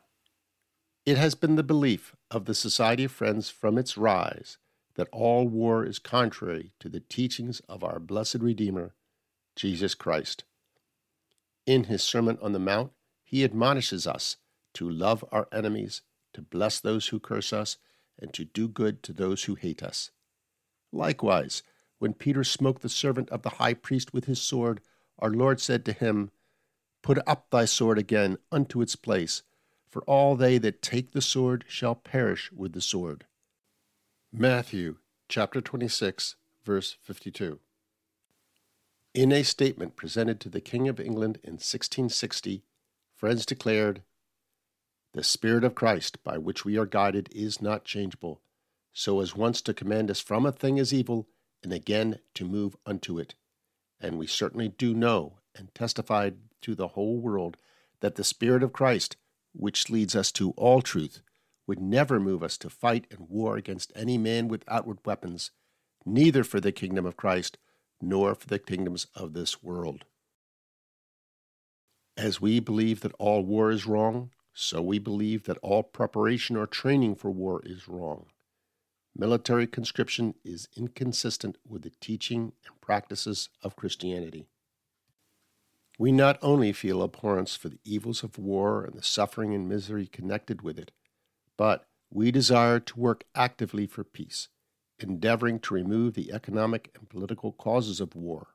It 1.10 1.18
has 1.18 1.34
been 1.34 1.56
the 1.56 1.64
belief 1.64 2.14
of 2.30 2.44
the 2.44 2.54
Society 2.54 3.02
of 3.02 3.10
Friends 3.10 3.50
from 3.50 3.78
its 3.78 3.98
rise 3.98 4.58
that 4.94 5.08
all 5.10 5.48
war 5.48 5.84
is 5.84 5.98
contrary 5.98 6.70
to 6.78 6.88
the 6.88 7.00
teachings 7.00 7.58
of 7.68 7.82
our 7.82 7.98
blessed 7.98 8.36
Redeemer, 8.36 8.94
Jesus 9.56 9.96
Christ. 9.96 10.44
In 11.66 11.82
his 11.90 12.04
Sermon 12.04 12.38
on 12.40 12.52
the 12.52 12.60
Mount, 12.60 12.92
he 13.24 13.42
admonishes 13.42 14.06
us 14.06 14.36
to 14.74 14.88
love 14.88 15.24
our 15.32 15.48
enemies, 15.50 16.02
to 16.32 16.42
bless 16.42 16.78
those 16.78 17.08
who 17.08 17.18
curse 17.18 17.52
us, 17.52 17.76
and 18.16 18.32
to 18.32 18.44
do 18.44 18.68
good 18.68 19.02
to 19.02 19.12
those 19.12 19.42
who 19.42 19.56
hate 19.56 19.82
us. 19.82 20.12
Likewise, 20.92 21.64
when 21.98 22.14
Peter 22.14 22.44
smote 22.44 22.82
the 22.82 22.88
servant 22.88 23.28
of 23.30 23.42
the 23.42 23.56
high 23.58 23.74
priest 23.74 24.14
with 24.14 24.26
his 24.26 24.40
sword, 24.40 24.80
our 25.18 25.30
Lord 25.30 25.60
said 25.60 25.84
to 25.86 25.92
him, 25.92 26.30
Put 27.02 27.18
up 27.26 27.50
thy 27.50 27.64
sword 27.64 27.98
again 27.98 28.38
unto 28.52 28.80
its 28.80 28.94
place, 28.94 29.42
for 29.90 30.02
all 30.02 30.36
they 30.36 30.58
that 30.58 30.82
take 30.82 31.12
the 31.12 31.20
sword 31.20 31.64
shall 31.66 31.94
perish 31.94 32.50
with 32.52 32.72
the 32.72 32.80
sword. 32.80 33.26
Matthew 34.32 34.96
chapter 35.28 35.60
26, 35.60 36.36
verse 36.64 36.96
52. 37.02 37.58
In 39.12 39.32
a 39.32 39.42
statement 39.42 39.96
presented 39.96 40.38
to 40.40 40.48
the 40.48 40.60
King 40.60 40.88
of 40.88 41.00
England 41.00 41.38
in 41.42 41.54
1660, 41.54 42.62
Friends 43.20 43.44
declared, 43.44 44.02
The 45.12 45.22
Spirit 45.22 45.62
of 45.62 45.74
Christ 45.74 46.24
by 46.24 46.38
which 46.38 46.64
we 46.64 46.78
are 46.78 46.86
guided 46.86 47.28
is 47.34 47.60
not 47.60 47.84
changeable, 47.84 48.40
so 48.92 49.20
as 49.20 49.36
once 49.36 49.60
to 49.62 49.74
command 49.74 50.10
us 50.10 50.20
from 50.20 50.46
a 50.46 50.52
thing 50.52 50.78
as 50.78 50.94
evil, 50.94 51.28
and 51.62 51.72
again 51.72 52.20
to 52.34 52.46
move 52.46 52.76
unto 52.86 53.18
it. 53.18 53.34
And 54.00 54.16
we 54.16 54.26
certainly 54.26 54.68
do 54.68 54.94
know 54.94 55.40
and 55.54 55.74
testify 55.74 56.30
to 56.62 56.74
the 56.74 56.88
whole 56.88 57.20
world 57.20 57.58
that 58.00 58.14
the 58.14 58.24
Spirit 58.24 58.62
of 58.62 58.72
Christ, 58.72 59.16
which 59.52 59.90
leads 59.90 60.14
us 60.14 60.30
to 60.32 60.50
all 60.52 60.82
truth, 60.82 61.20
would 61.66 61.80
never 61.80 62.18
move 62.18 62.42
us 62.42 62.58
to 62.58 62.70
fight 62.70 63.06
and 63.10 63.28
war 63.28 63.56
against 63.56 63.92
any 63.94 64.18
man 64.18 64.48
with 64.48 64.64
outward 64.68 64.98
weapons, 65.04 65.50
neither 66.04 66.42
for 66.42 66.60
the 66.60 66.72
kingdom 66.72 67.06
of 67.06 67.16
Christ 67.16 67.58
nor 68.00 68.34
for 68.34 68.46
the 68.46 68.58
kingdoms 68.58 69.06
of 69.14 69.34
this 69.34 69.62
world. 69.62 70.04
As 72.16 72.40
we 72.40 72.60
believe 72.60 73.00
that 73.00 73.14
all 73.18 73.44
war 73.44 73.70
is 73.70 73.86
wrong, 73.86 74.30
so 74.52 74.82
we 74.82 74.98
believe 74.98 75.44
that 75.44 75.58
all 75.62 75.82
preparation 75.82 76.56
or 76.56 76.66
training 76.66 77.14
for 77.14 77.30
war 77.30 77.62
is 77.64 77.88
wrong. 77.88 78.26
Military 79.16 79.66
conscription 79.66 80.34
is 80.44 80.68
inconsistent 80.76 81.56
with 81.66 81.82
the 81.82 81.92
teaching 82.00 82.52
and 82.66 82.80
practices 82.80 83.48
of 83.62 83.76
Christianity. 83.76 84.46
We 86.00 86.12
not 86.12 86.38
only 86.40 86.72
feel 86.72 87.02
abhorrence 87.02 87.56
for 87.56 87.68
the 87.68 87.78
evils 87.84 88.24
of 88.24 88.38
war 88.38 88.86
and 88.86 88.94
the 88.94 89.02
suffering 89.02 89.54
and 89.54 89.68
misery 89.68 90.06
connected 90.06 90.62
with 90.62 90.78
it, 90.78 90.92
but 91.58 91.86
we 92.10 92.30
desire 92.30 92.80
to 92.80 92.98
work 92.98 93.24
actively 93.34 93.86
for 93.86 94.02
peace 94.02 94.48
endeavoring 94.98 95.60
to 95.60 95.74
remove 95.74 96.14
the 96.14 96.32
economic 96.32 96.90
and 96.94 97.10
political 97.10 97.52
causes 97.52 98.00
of 98.00 98.14
war. 98.14 98.54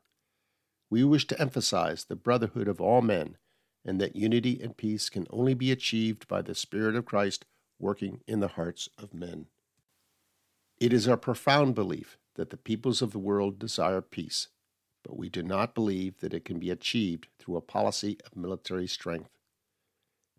We 0.90 1.04
wish 1.04 1.28
to 1.28 1.40
emphasize 1.40 2.06
the 2.06 2.16
brotherhood 2.16 2.68
of 2.68 2.82
all 2.82 3.04
men 3.04 3.38
and 3.86 4.02
that 4.02 4.16
unity 4.16 4.60
and 4.60 4.76
peace 4.76 5.08
can 5.08 5.28
only 5.30 5.54
be 5.54 5.72
achieved 5.72 6.28
by 6.28 6.42
the 6.42 6.56
Spirit 6.56 6.96
of 6.96 7.06
Christ 7.06 7.46
working 7.78 8.22
in 8.26 8.40
the 8.40 8.48
hearts 8.48 8.90
of 8.98 9.14
men. 9.14 9.46
It 10.80 10.92
is 10.92 11.08
our 11.08 11.16
profound 11.16 11.76
belief 11.76 12.18
that 12.38 12.50
the 12.50 12.58
peoples 12.58 13.04
of 13.04 13.12
the 13.12 13.20
world 13.20 13.60
desire 13.60 14.02
peace, 14.02 14.48
but 15.06 15.18
we 15.18 15.30
do 15.30 15.44
not 15.44 15.76
believe 15.76 16.20
that 16.20 16.34
it 16.34 16.44
can 16.44 16.58
be 16.58 16.72
achieved 16.72 17.28
through 17.38 17.56
a 17.56 17.62
policy 17.62 18.18
of 18.26 18.36
military 18.36 18.88
strength. 18.88 19.30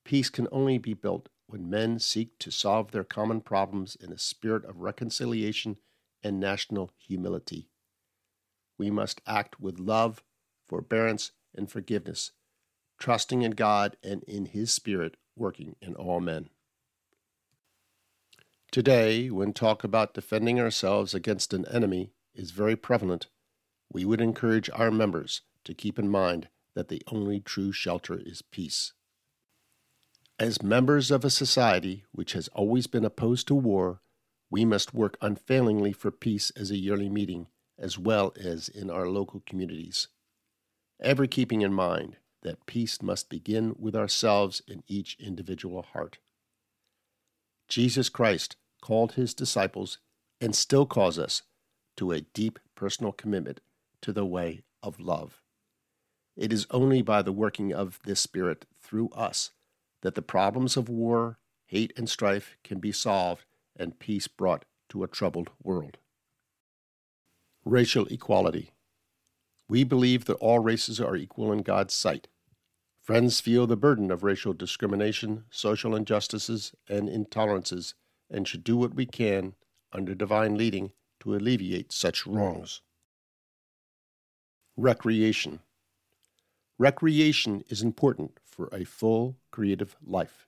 Peace 0.03 0.29
can 0.29 0.49
only 0.51 0.77
be 0.77 0.93
built 0.93 1.29
when 1.47 1.71
men 1.71 2.01
seek 2.01 2.37
to 2.41 2.51
solve 2.51 2.91
their 2.91 3.05
common 3.05 3.41
problems 3.41 3.97
in 3.97 4.13
a 4.13 4.19
spirit 4.19 4.65
of 4.65 4.81
reconciliation 4.81 5.79
and 6.21 6.41
national 6.41 6.91
humility. 6.99 7.69
We 8.77 8.91
must 8.91 9.21
act 9.25 9.61
with 9.61 9.79
love, 9.79 10.25
forbearance, 10.67 11.31
and 11.55 11.71
forgiveness, 11.71 12.33
trusting 12.99 13.43
in 13.43 13.53
God 13.53 13.97
and 14.03 14.25
in 14.25 14.47
His 14.47 14.73
Spirit 14.73 15.17
working 15.37 15.77
in 15.81 15.95
all 15.95 16.19
men. 16.19 16.51
Today, 18.73 19.31
when 19.31 19.53
talk 19.53 19.85
about 19.85 20.15
defending 20.15 20.59
ourselves 20.59 21.15
against 21.15 21.55
an 21.55 21.67
enemy 21.69 22.11
is 22.35 22.51
very 22.51 22.75
prevalent, 22.75 23.29
we 23.93 24.05
would 24.05 24.21
encourage 24.21 24.71
our 24.75 24.91
members 24.91 25.43
to 25.65 25.75
keep 25.75 25.99
in 25.99 26.09
mind 26.09 26.49
that 26.75 26.89
the 26.89 27.03
only 27.09 27.41
true 27.41 27.73
shelter 27.73 28.21
is 28.25 28.43
peace. 28.43 28.93
As 30.39 30.63
members 30.63 31.11
of 31.11 31.25
a 31.25 31.31
society 31.31 32.05
which 32.13 32.35
has 32.35 32.49
always 32.49 32.87
been 32.87 33.05
opposed 33.05 33.49
to 33.49 33.55
war, 33.55 34.01
we 34.51 34.65
must 34.65 34.95
work 34.95 35.17
unfailingly 35.21 35.93
for 35.93 36.11
peace 36.11 36.51
as 36.51 36.71
a 36.71 36.77
yearly 36.77 37.09
meeting, 37.09 37.47
as 37.79 37.99
well 37.99 38.33
as 38.39 38.69
in 38.69 38.91
our 38.91 39.09
local 39.09 39.43
communities. 39.47 40.09
Ever 41.01 41.27
keeping 41.27 41.63
in 41.63 41.73
mind 41.73 42.17
that 42.43 42.67
peace 42.67 43.03
must 43.03 43.31
begin 43.31 43.75
with 43.79 43.97
ourselves 43.97 44.63
in 44.69 44.83
each 44.87 45.17
individual 45.19 45.83
heart. 45.83 46.19
Jesus 47.69 48.09
Christ 48.09 48.57
called 48.81 49.13
his 49.13 49.35
disciples 49.35 49.99
and 50.41 50.55
still 50.55 50.87
calls 50.87 51.19
us 51.19 51.43
to 51.97 52.13
a 52.13 52.21
deep 52.21 52.59
personal 52.75 53.11
commitment 53.11 53.61
to 54.07 54.13
the 54.13 54.25
way 54.25 54.63
of 54.85 55.01
love. 55.01 55.43
It 56.37 56.53
is 56.53 56.69
only 56.71 57.03
by 57.03 57.23
the 57.23 57.33
working 57.33 57.75
of 57.75 57.99
this 58.05 58.21
Spirit 58.21 58.65
through 58.81 59.09
us 59.09 59.51
that 60.03 60.15
the 60.15 60.23
problems 60.23 60.77
of 60.77 60.89
war, 60.89 61.41
hate, 61.65 61.93
and 61.97 62.09
strife 62.09 62.57
can 62.63 62.79
be 62.79 62.93
solved 62.93 63.47
and 63.75 63.99
peace 63.99 64.29
brought 64.29 64.65
to 64.91 65.03
a 65.03 65.09
troubled 65.09 65.51
world. 65.61 65.99
Racial 67.65 68.07
equality. 68.07 68.71
We 69.69 69.83
believe 69.83 70.27
that 70.27 70.35
all 70.35 70.61
races 70.61 71.01
are 71.01 71.17
equal 71.17 71.51
in 71.51 71.63
God's 71.63 71.93
sight. 71.95 72.29
Friends 73.03 73.41
feel 73.41 73.67
the 73.67 73.77
burden 73.77 74.13
of 74.13 74.23
racial 74.23 74.53
discrimination, 74.53 75.47
social 75.51 75.97
injustices, 75.97 76.73
and 76.89 77.09
intolerances, 77.09 77.95
and 78.31 78.47
should 78.47 78.63
do 78.63 78.77
what 78.77 78.95
we 78.95 79.05
can, 79.05 79.55
under 79.93 80.15
divine 80.15 80.57
leading, 80.57 80.93
to 81.19 81.35
alleviate 81.35 81.91
such 81.91 82.25
wrongs. 82.25 82.83
Recreation. 84.79 85.61
Recreation 86.79 87.65
is 87.71 87.81
important 87.81 88.39
for 88.45 88.69
a 88.71 88.85
full 88.85 89.39
creative 89.51 89.97
life. 90.05 90.47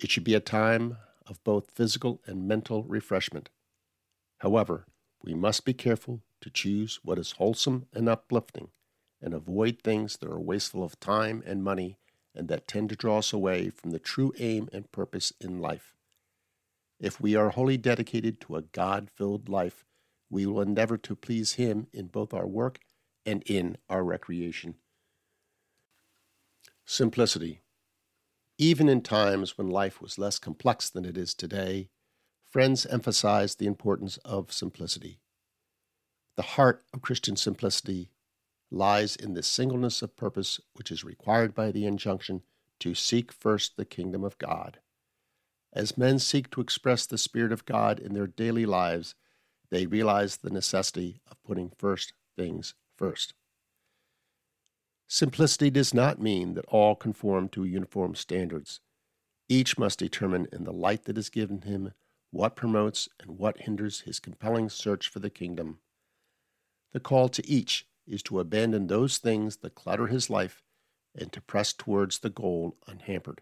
It 0.00 0.10
should 0.10 0.24
be 0.24 0.34
a 0.34 0.40
time 0.40 0.96
of 1.28 1.42
both 1.44 1.70
physical 1.70 2.20
and 2.26 2.48
mental 2.48 2.82
refreshment. 2.82 3.50
However, 4.38 4.86
we 5.22 5.34
must 5.34 5.64
be 5.64 5.72
careful 5.72 6.22
to 6.40 6.50
choose 6.50 6.98
what 7.04 7.16
is 7.16 7.32
wholesome 7.38 7.86
and 7.92 8.08
uplifting 8.08 8.70
and 9.22 9.32
avoid 9.32 9.82
things 9.84 10.16
that 10.16 10.28
are 10.28 10.40
wasteful 10.40 10.82
of 10.82 10.98
time 10.98 11.40
and 11.46 11.62
money 11.62 11.96
and 12.34 12.48
that 12.48 12.66
tend 12.66 12.88
to 12.88 12.96
draw 12.96 13.18
us 13.18 13.32
away 13.32 13.70
from 13.70 13.92
the 13.92 14.00
true 14.00 14.32
aim 14.40 14.68
and 14.72 14.90
purpose 14.90 15.32
in 15.40 15.60
life. 15.60 15.94
If 16.98 17.20
we 17.20 17.36
are 17.36 17.50
wholly 17.50 17.76
dedicated 17.76 18.40
to 18.40 18.56
a 18.56 18.62
God 18.62 19.10
filled 19.14 19.48
life, 19.48 19.84
we 20.28 20.44
will 20.44 20.60
endeavor 20.60 20.98
to 20.98 21.14
please 21.14 21.52
Him 21.52 21.86
in 21.92 22.08
both 22.08 22.34
our 22.34 22.48
work 22.48 22.80
and 23.26 23.42
in 23.46 23.76
our 23.88 24.04
recreation. 24.04 24.74
Simplicity. 26.84 27.60
Even 28.58 28.88
in 28.88 29.00
times 29.00 29.58
when 29.58 29.68
life 29.68 30.00
was 30.00 30.18
less 30.18 30.38
complex 30.38 30.88
than 30.90 31.04
it 31.04 31.16
is 31.16 31.34
today, 31.34 31.88
friends 32.44 32.86
emphasized 32.86 33.58
the 33.58 33.66
importance 33.66 34.16
of 34.18 34.52
simplicity. 34.52 35.20
The 36.36 36.42
heart 36.42 36.84
of 36.92 37.02
Christian 37.02 37.36
simplicity 37.36 38.10
lies 38.70 39.16
in 39.16 39.34
the 39.34 39.42
singleness 39.42 40.02
of 40.02 40.16
purpose 40.16 40.60
which 40.74 40.90
is 40.90 41.04
required 41.04 41.54
by 41.54 41.70
the 41.70 41.86
injunction 41.86 42.42
to 42.80 42.94
seek 42.94 43.32
first 43.32 43.76
the 43.76 43.84
kingdom 43.84 44.24
of 44.24 44.38
God. 44.38 44.78
As 45.72 45.98
men 45.98 46.18
seek 46.18 46.50
to 46.50 46.60
express 46.60 47.06
the 47.06 47.18
Spirit 47.18 47.50
of 47.50 47.64
God 47.64 47.98
in 47.98 48.14
their 48.14 48.26
daily 48.26 48.66
lives, 48.66 49.14
they 49.70 49.86
realize 49.86 50.36
the 50.36 50.50
necessity 50.50 51.20
of 51.28 51.42
putting 51.42 51.70
first 51.76 52.12
things 52.36 52.74
first. 52.96 53.34
Simplicity 55.06 55.70
does 55.70 55.94
not 55.94 56.20
mean 56.20 56.54
that 56.54 56.64
all 56.66 56.96
conform 56.96 57.48
to 57.50 57.64
uniform 57.64 58.14
standards. 58.14 58.80
Each 59.48 59.78
must 59.78 59.98
determine 59.98 60.48
in 60.52 60.64
the 60.64 60.72
light 60.72 61.04
that 61.04 61.18
is 61.18 61.28
given 61.28 61.62
him 61.62 61.92
what 62.30 62.56
promotes 62.56 63.08
and 63.20 63.38
what 63.38 63.60
hinders 63.60 64.00
his 64.00 64.18
compelling 64.18 64.68
search 64.68 65.08
for 65.08 65.20
the 65.20 65.30
kingdom. 65.30 65.78
The 66.92 67.00
call 67.00 67.28
to 67.28 67.46
each 67.48 67.86
is 68.06 68.22
to 68.24 68.40
abandon 68.40 68.86
those 68.86 69.18
things 69.18 69.58
that 69.58 69.74
clutter 69.74 70.08
his 70.08 70.30
life 70.30 70.62
and 71.14 71.32
to 71.32 71.40
press 71.40 71.72
towards 71.72 72.18
the 72.18 72.30
goal 72.30 72.76
unhampered. 72.88 73.40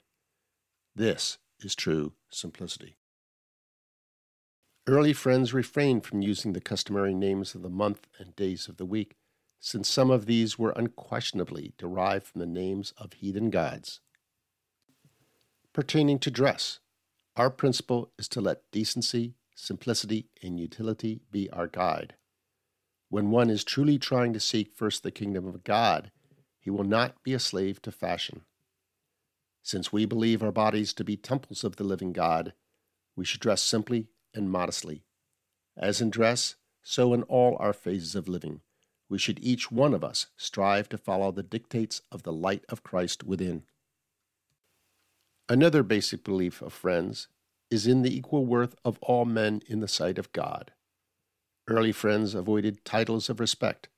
This 0.94 1.38
is 1.60 1.74
true 1.74 2.12
simplicity. 2.30 2.96
Early 4.86 5.12
friends 5.12 5.54
refrained 5.54 6.04
from 6.04 6.22
using 6.22 6.52
the 6.52 6.60
customary 6.60 7.14
names 7.14 7.54
of 7.54 7.62
the 7.62 7.70
month 7.70 8.08
and 8.18 8.34
days 8.34 8.68
of 8.68 8.76
the 8.76 8.84
week 8.84 9.14
since 9.64 9.88
some 9.88 10.10
of 10.10 10.26
these 10.26 10.58
were 10.58 10.74
unquestionably 10.74 11.72
derived 11.78 12.26
from 12.26 12.40
the 12.40 12.46
names 12.46 12.92
of 12.98 13.12
heathen 13.12 13.48
gods. 13.48 14.00
Pertaining 15.72 16.18
to 16.18 16.32
dress, 16.32 16.80
our 17.36 17.48
principle 17.48 18.10
is 18.18 18.26
to 18.26 18.40
let 18.40 18.68
decency, 18.72 19.34
simplicity, 19.54 20.26
and 20.42 20.58
utility 20.58 21.20
be 21.30 21.48
our 21.50 21.68
guide. 21.68 22.14
When 23.08 23.30
one 23.30 23.50
is 23.50 23.62
truly 23.62 24.00
trying 24.00 24.32
to 24.32 24.40
seek 24.40 24.72
first 24.72 25.04
the 25.04 25.12
kingdom 25.12 25.46
of 25.46 25.62
God, 25.62 26.10
he 26.58 26.68
will 26.68 26.82
not 26.82 27.22
be 27.22 27.32
a 27.32 27.38
slave 27.38 27.80
to 27.82 27.92
fashion. 27.92 28.40
Since 29.62 29.92
we 29.92 30.06
believe 30.06 30.42
our 30.42 30.50
bodies 30.50 30.92
to 30.94 31.04
be 31.04 31.16
temples 31.16 31.62
of 31.62 31.76
the 31.76 31.84
living 31.84 32.12
God, 32.12 32.52
we 33.14 33.24
should 33.24 33.40
dress 33.40 33.62
simply 33.62 34.08
and 34.34 34.50
modestly. 34.50 35.04
As 35.76 36.00
in 36.00 36.10
dress, 36.10 36.56
so 36.82 37.14
in 37.14 37.22
all 37.24 37.56
our 37.60 37.72
phases 37.72 38.16
of 38.16 38.26
living 38.26 38.60
we 39.12 39.18
should 39.18 39.44
each 39.44 39.70
one 39.70 39.92
of 39.92 40.02
us 40.02 40.28
strive 40.38 40.88
to 40.88 40.96
follow 40.96 41.30
the 41.30 41.42
dictates 41.42 42.00
of 42.10 42.22
the 42.22 42.32
light 42.32 42.64
of 42.70 42.82
Christ 42.82 43.22
within. 43.22 43.64
Another 45.50 45.82
basic 45.82 46.24
belief 46.24 46.62
of 46.62 46.72
Friends 46.72 47.28
is 47.70 47.86
in 47.86 48.00
the 48.00 48.16
equal 48.16 48.46
worth 48.46 48.74
of 48.86 48.98
all 49.02 49.26
men 49.26 49.60
in 49.66 49.80
the 49.80 49.86
sight 49.86 50.16
of 50.16 50.32
God. 50.32 50.72
Early 51.68 51.92
Friends 51.92 52.34
avoided 52.34 52.86
titles 52.86 53.28
of 53.28 53.38
respect, 53.38 53.90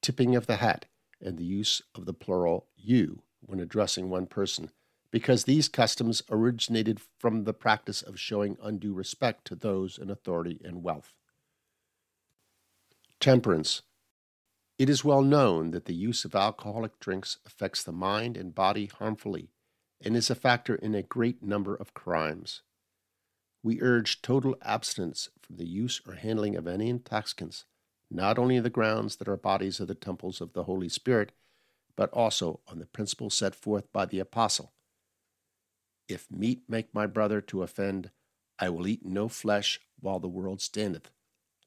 tipping 0.00 0.36
of 0.36 0.46
the 0.46 0.58
hat, 0.58 0.84
and 1.20 1.38
the 1.38 1.44
use 1.44 1.82
of 1.96 2.04
the 2.04 2.14
plural 2.14 2.68
you 2.76 3.24
when 3.40 3.58
addressing 3.58 4.10
one 4.10 4.26
person, 4.26 4.70
because 5.10 5.42
these 5.42 5.68
customs 5.68 6.22
originated 6.30 7.00
from 7.18 7.42
the 7.42 7.52
practice 7.52 8.00
of 8.00 8.20
showing 8.20 8.56
undue 8.62 8.94
respect 8.94 9.44
to 9.46 9.56
those 9.56 9.98
in 9.98 10.08
authority 10.08 10.60
and 10.64 10.84
wealth. 10.84 11.14
Temperance 13.18 13.82
it 14.82 14.90
is 14.90 15.04
well 15.04 15.22
known 15.22 15.70
that 15.70 15.84
the 15.84 15.94
use 15.94 16.24
of 16.24 16.34
alcoholic 16.34 16.98
drinks 16.98 17.38
affects 17.46 17.84
the 17.84 17.92
mind 17.92 18.36
and 18.36 18.52
body 18.52 18.86
harmfully 18.86 19.48
and 20.04 20.16
is 20.16 20.28
a 20.28 20.34
factor 20.34 20.74
in 20.74 20.92
a 20.92 21.04
great 21.04 21.40
number 21.40 21.76
of 21.76 21.94
crimes. 21.94 22.62
We 23.62 23.80
urge 23.80 24.22
total 24.22 24.56
abstinence 24.60 25.28
from 25.40 25.54
the 25.54 25.68
use 25.68 26.00
or 26.04 26.14
handling 26.14 26.56
of 26.56 26.66
any 26.66 26.88
intoxicants, 26.88 27.64
not 28.10 28.40
only 28.40 28.56
on 28.56 28.64
the 28.64 28.70
grounds 28.70 29.14
that 29.18 29.28
our 29.28 29.36
bodies 29.36 29.80
are 29.80 29.84
the 29.84 29.94
temples 29.94 30.40
of 30.40 30.52
the 30.52 30.64
Holy 30.64 30.88
Spirit, 30.88 31.30
but 31.94 32.10
also 32.10 32.58
on 32.66 32.80
the 32.80 32.86
principle 32.86 33.30
set 33.30 33.54
forth 33.54 33.84
by 33.92 34.04
the 34.04 34.18
Apostle. 34.18 34.72
If 36.08 36.28
meat 36.28 36.64
make 36.68 36.92
my 36.92 37.06
brother 37.06 37.40
to 37.40 37.62
offend, 37.62 38.10
I 38.58 38.68
will 38.68 38.88
eat 38.88 39.04
no 39.06 39.28
flesh 39.28 39.78
while 40.00 40.18
the 40.18 40.26
world 40.26 40.60
standeth, 40.60 41.12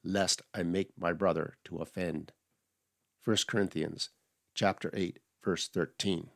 lest 0.04 0.42
I 0.52 0.64
make 0.64 0.90
my 0.98 1.14
brother 1.14 1.56
to 1.64 1.78
offend. 1.78 2.32
1 3.26 3.36
Corinthians 3.48 4.10
chapter 4.54 4.88
8 4.94 5.18
verse 5.42 5.66
13. 5.66 6.30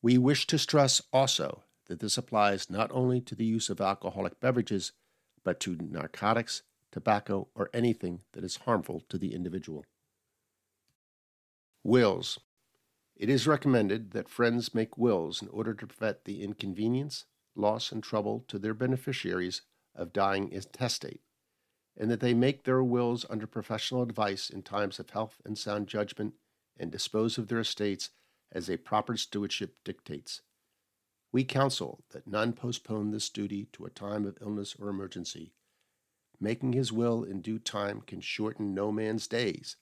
We 0.00 0.16
wish 0.16 0.46
to 0.46 0.58
stress 0.58 1.02
also 1.12 1.64
that 1.88 2.00
this 2.00 2.16
applies 2.16 2.70
not 2.70 2.90
only 2.90 3.20
to 3.20 3.34
the 3.34 3.44
use 3.44 3.68
of 3.68 3.78
alcoholic 3.78 4.40
beverages, 4.40 4.92
but 5.44 5.60
to 5.60 5.76
narcotics, 5.76 6.62
tobacco, 6.90 7.48
or 7.54 7.68
anything 7.74 8.22
that 8.32 8.42
is 8.42 8.56
harmful 8.64 9.02
to 9.10 9.18
the 9.18 9.34
individual. 9.34 9.84
Wills. 11.84 12.38
It 13.16 13.28
is 13.28 13.46
recommended 13.46 14.12
that 14.12 14.30
friends 14.30 14.74
make 14.74 14.96
wills 14.96 15.42
in 15.42 15.48
order 15.48 15.74
to 15.74 15.86
prevent 15.86 16.24
the 16.24 16.42
inconvenience, 16.42 17.26
loss, 17.54 17.92
and 17.92 18.02
trouble 18.02 18.46
to 18.48 18.58
their 18.58 18.72
beneficiaries 18.72 19.60
of 19.94 20.14
dying 20.14 20.50
intestate 20.50 21.20
and 21.96 22.10
that 22.10 22.20
they 22.20 22.34
make 22.34 22.64
their 22.64 22.82
wills 22.82 23.24
under 23.30 23.46
professional 23.46 24.02
advice 24.02 24.50
in 24.50 24.62
times 24.62 24.98
of 24.98 25.10
health 25.10 25.40
and 25.44 25.56
sound 25.56 25.86
judgment 25.86 26.34
and 26.78 26.92
dispose 26.92 27.38
of 27.38 27.48
their 27.48 27.60
estates 27.60 28.10
as 28.52 28.68
a 28.68 28.76
proper 28.76 29.16
stewardship 29.16 29.76
dictates. 29.84 30.42
We 31.32 31.44
counsel 31.44 32.04
that 32.10 32.26
none 32.26 32.52
postpone 32.52 33.10
this 33.10 33.28
duty 33.28 33.68
to 33.72 33.84
a 33.84 33.90
time 33.90 34.24
of 34.24 34.38
illness 34.40 34.76
or 34.78 34.88
emergency. 34.88 35.52
Making 36.38 36.74
his 36.74 36.92
will 36.92 37.24
in 37.24 37.40
due 37.40 37.58
time 37.58 38.02
can 38.06 38.20
shorten 38.20 38.74
no 38.74 38.92
man's 38.92 39.26
days, 39.26 39.76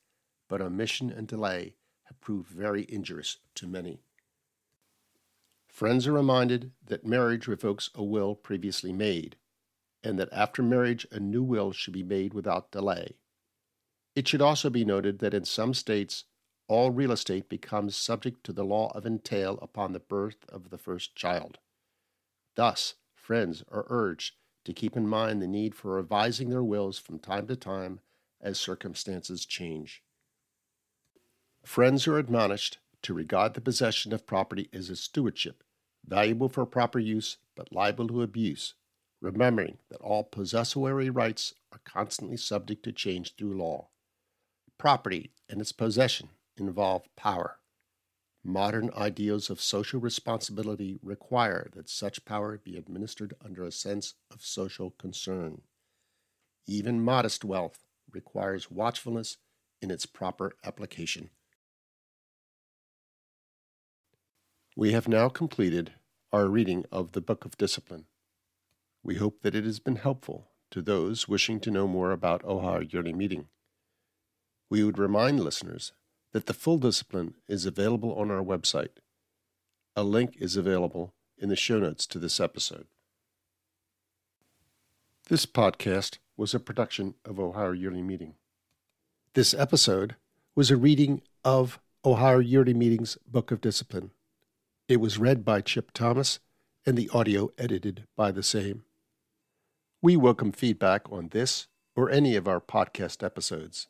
but 0.49 0.61
omission 0.61 1.11
and 1.11 1.27
delay 1.27 1.75
have 2.05 2.21
proved 2.21 2.49
very 2.49 2.87
injurious 2.89 3.39
to 3.57 3.67
many. 3.67 4.03
Friends 5.67 6.07
are 6.07 6.13
reminded 6.13 6.71
that 6.87 7.05
marriage 7.05 7.49
revokes 7.49 7.91
a 7.95 8.05
will 8.05 8.37
previously 8.37 8.93
made 8.93 9.37
and 10.05 10.19
that 10.19 10.33
after 10.33 10.63
marriage 10.63 11.07
a 11.11 11.19
new 11.19 11.43
will 11.43 11.73
should 11.73 11.95
be 11.95 12.03
made 12.03 12.35
without 12.35 12.71
delay. 12.71 13.17
It 14.15 14.29
should 14.29 14.43
also 14.43 14.71
be 14.71 14.85
noted 14.85 15.19
that 15.19 15.35
in 15.35 15.45
some 15.45 15.75
states, 15.75 16.25
all 16.69 16.91
real 16.91 17.11
estate 17.11 17.49
becomes 17.49 17.97
subject 17.97 18.45
to 18.45 18.53
the 18.53 18.65
law 18.65 18.93
of 18.95 19.05
entail 19.05 19.59
upon 19.61 19.93
the 19.93 20.01
birth 20.01 20.45
of 20.49 20.71
the 20.71 20.79
first 20.79 21.17
child. 21.17 21.59
Thus, 22.55 22.95
friends 23.15 23.65
are 23.71 23.87
urged 23.89 24.37
to 24.65 24.73
keep 24.73 24.97
in 24.97 25.09
mind 25.09 25.43
the 25.43 25.47
need 25.47 25.75
for 25.75 25.97
revising 25.97 26.51
their 26.51 26.63
wills 26.63 26.99
from 26.99 27.19
time 27.19 27.47
to 27.49 27.57
time 27.57 28.01
as 28.41 28.59
circumstances 28.59 29.45
change. 29.45 30.03
Friends 31.65 32.07
are 32.07 32.19
admonished 32.19 32.79
to 33.03 33.15
regard 33.15 33.55
the 33.55 33.61
possession 33.61 34.13
of 34.13 34.27
property 34.27 34.69
as 34.73 34.91
a 34.91 34.97
stewardship, 34.97 35.65
valuable 36.07 36.49
for 36.49 36.65
proper 36.65 36.99
use 36.99 37.39
but 37.55 37.73
liable 37.73 38.09
to 38.09 38.23
abuse, 38.23 38.75
remembering 39.25 39.79
that 39.89 40.03
all 40.03 40.23
possessory 40.23 41.09
rights 41.09 41.55
are 41.73 41.81
constantly 41.83 42.37
subject 42.37 42.83
to 42.83 42.93
change 42.93 43.35
through 43.35 43.57
law. 43.57 43.89
Property 44.77 45.31
and 45.49 45.63
its 45.63 45.73
possession 45.73 46.29
involve 46.59 47.05
power. 47.17 47.59
Modern 48.45 48.91
ideals 48.95 49.49
of 49.49 49.63
social 49.63 49.99
responsibility 49.99 50.99
require 51.03 51.71
that 51.75 51.89
such 51.89 52.27
power 52.27 52.61
be 52.63 52.77
administered 52.77 53.33
under 53.43 53.65
a 53.65 53.73
sense 53.73 54.13
of 54.31 54.43
social 54.43 54.91
concern. 54.91 55.63
Even 56.67 57.03
modest 57.03 57.47
wealth 57.47 57.79
requires 58.13 58.71
watchfulness 58.71 59.39
in 59.81 59.91
its 59.91 60.05
proper 60.05 60.53
application. 60.65 61.31
We 64.77 64.93
have 64.93 65.09
now 65.09 65.31
completed 65.31 65.95
our 66.31 66.47
reading 66.47 66.85
of 66.93 67.13
the 67.13 67.23
Book 67.23 67.47
of 67.47 67.57
Discipline. 67.57 68.05
We 69.05 69.17
hope 69.17 69.43
that 69.43 69.55
it 69.55 69.65
has 69.65 69.81
been 69.81 69.97
helpful 69.97 70.49
to 70.71 70.81
those 70.81 71.29
wishing 71.29 71.61
to 71.61 71.71
know 71.71 71.87
more 71.87 72.11
about 72.11 72.43
Ohio 72.43 72.81
Yearly 72.81 73.13
Meeting. 73.13 73.49
We 74.71 74.83
would 74.83 74.99
remind 74.99 75.41
listeners 75.41 75.93
that 76.33 76.47
the 76.47 76.55
full 76.55 76.79
discipline 76.79 77.35
is 77.47 77.67
available 77.67 78.15
on 78.15 78.31
our 78.31 78.43
website. 78.43 78.97
A 79.95 80.03
link 80.03 80.37
is 80.39 80.57
available 80.57 81.13
in 81.37 81.51
the 81.51 81.55
show 81.55 81.79
notes 81.79 82.07
to 82.07 82.19
this 82.19 82.41
episode. 82.41 82.87
This 85.29 85.45
podcast 85.45 86.17
was 86.39 86.55
a 86.55 86.59
production 86.59 87.15
of 87.27 87.39
Ohio 87.39 87.73
Yearly 87.73 88.03
Meeting. 88.03 88.37
This 89.35 89.53
episode 89.53 90.17
was 90.57 90.71
a 90.71 90.79
reading 90.79 91.21
of 91.45 91.79
Ohio 92.07 92.39
Yearly 92.39 92.73
Meeting's 92.73 93.19
Book 93.27 93.51
of 93.51 93.61
Discipline. 93.61 94.13
It 94.89 94.97
was 94.97 95.19
read 95.19 95.45
by 95.45 95.61
Chip 95.61 95.91
Thomas 95.93 96.41
and 96.87 96.97
the 96.97 97.11
audio 97.11 97.51
edited 97.59 98.07
by 98.17 98.31
the 98.31 98.43
same. 98.43 98.85
We 100.05 100.19
welcome 100.19 100.53
feedback 100.53 101.11
on 101.11 101.29
this 101.29 101.67
or 101.97 102.11
any 102.11 102.37
of 102.37 102.47
our 102.47 102.61
podcast 102.61 103.25
episodes. 103.25 103.87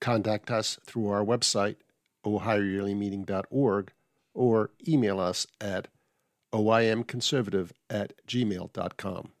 Contact 0.00 0.50
us 0.50 0.78
through 0.86 1.08
our 1.10 1.22
website, 1.22 1.76
ohioyearlymeeting.org, 2.24 3.92
or 4.32 4.70
email 4.88 5.20
us 5.20 5.46
at 5.60 5.88
OYMConservative 6.54 7.72
at 7.90 8.14
gmail.com. 8.26 9.32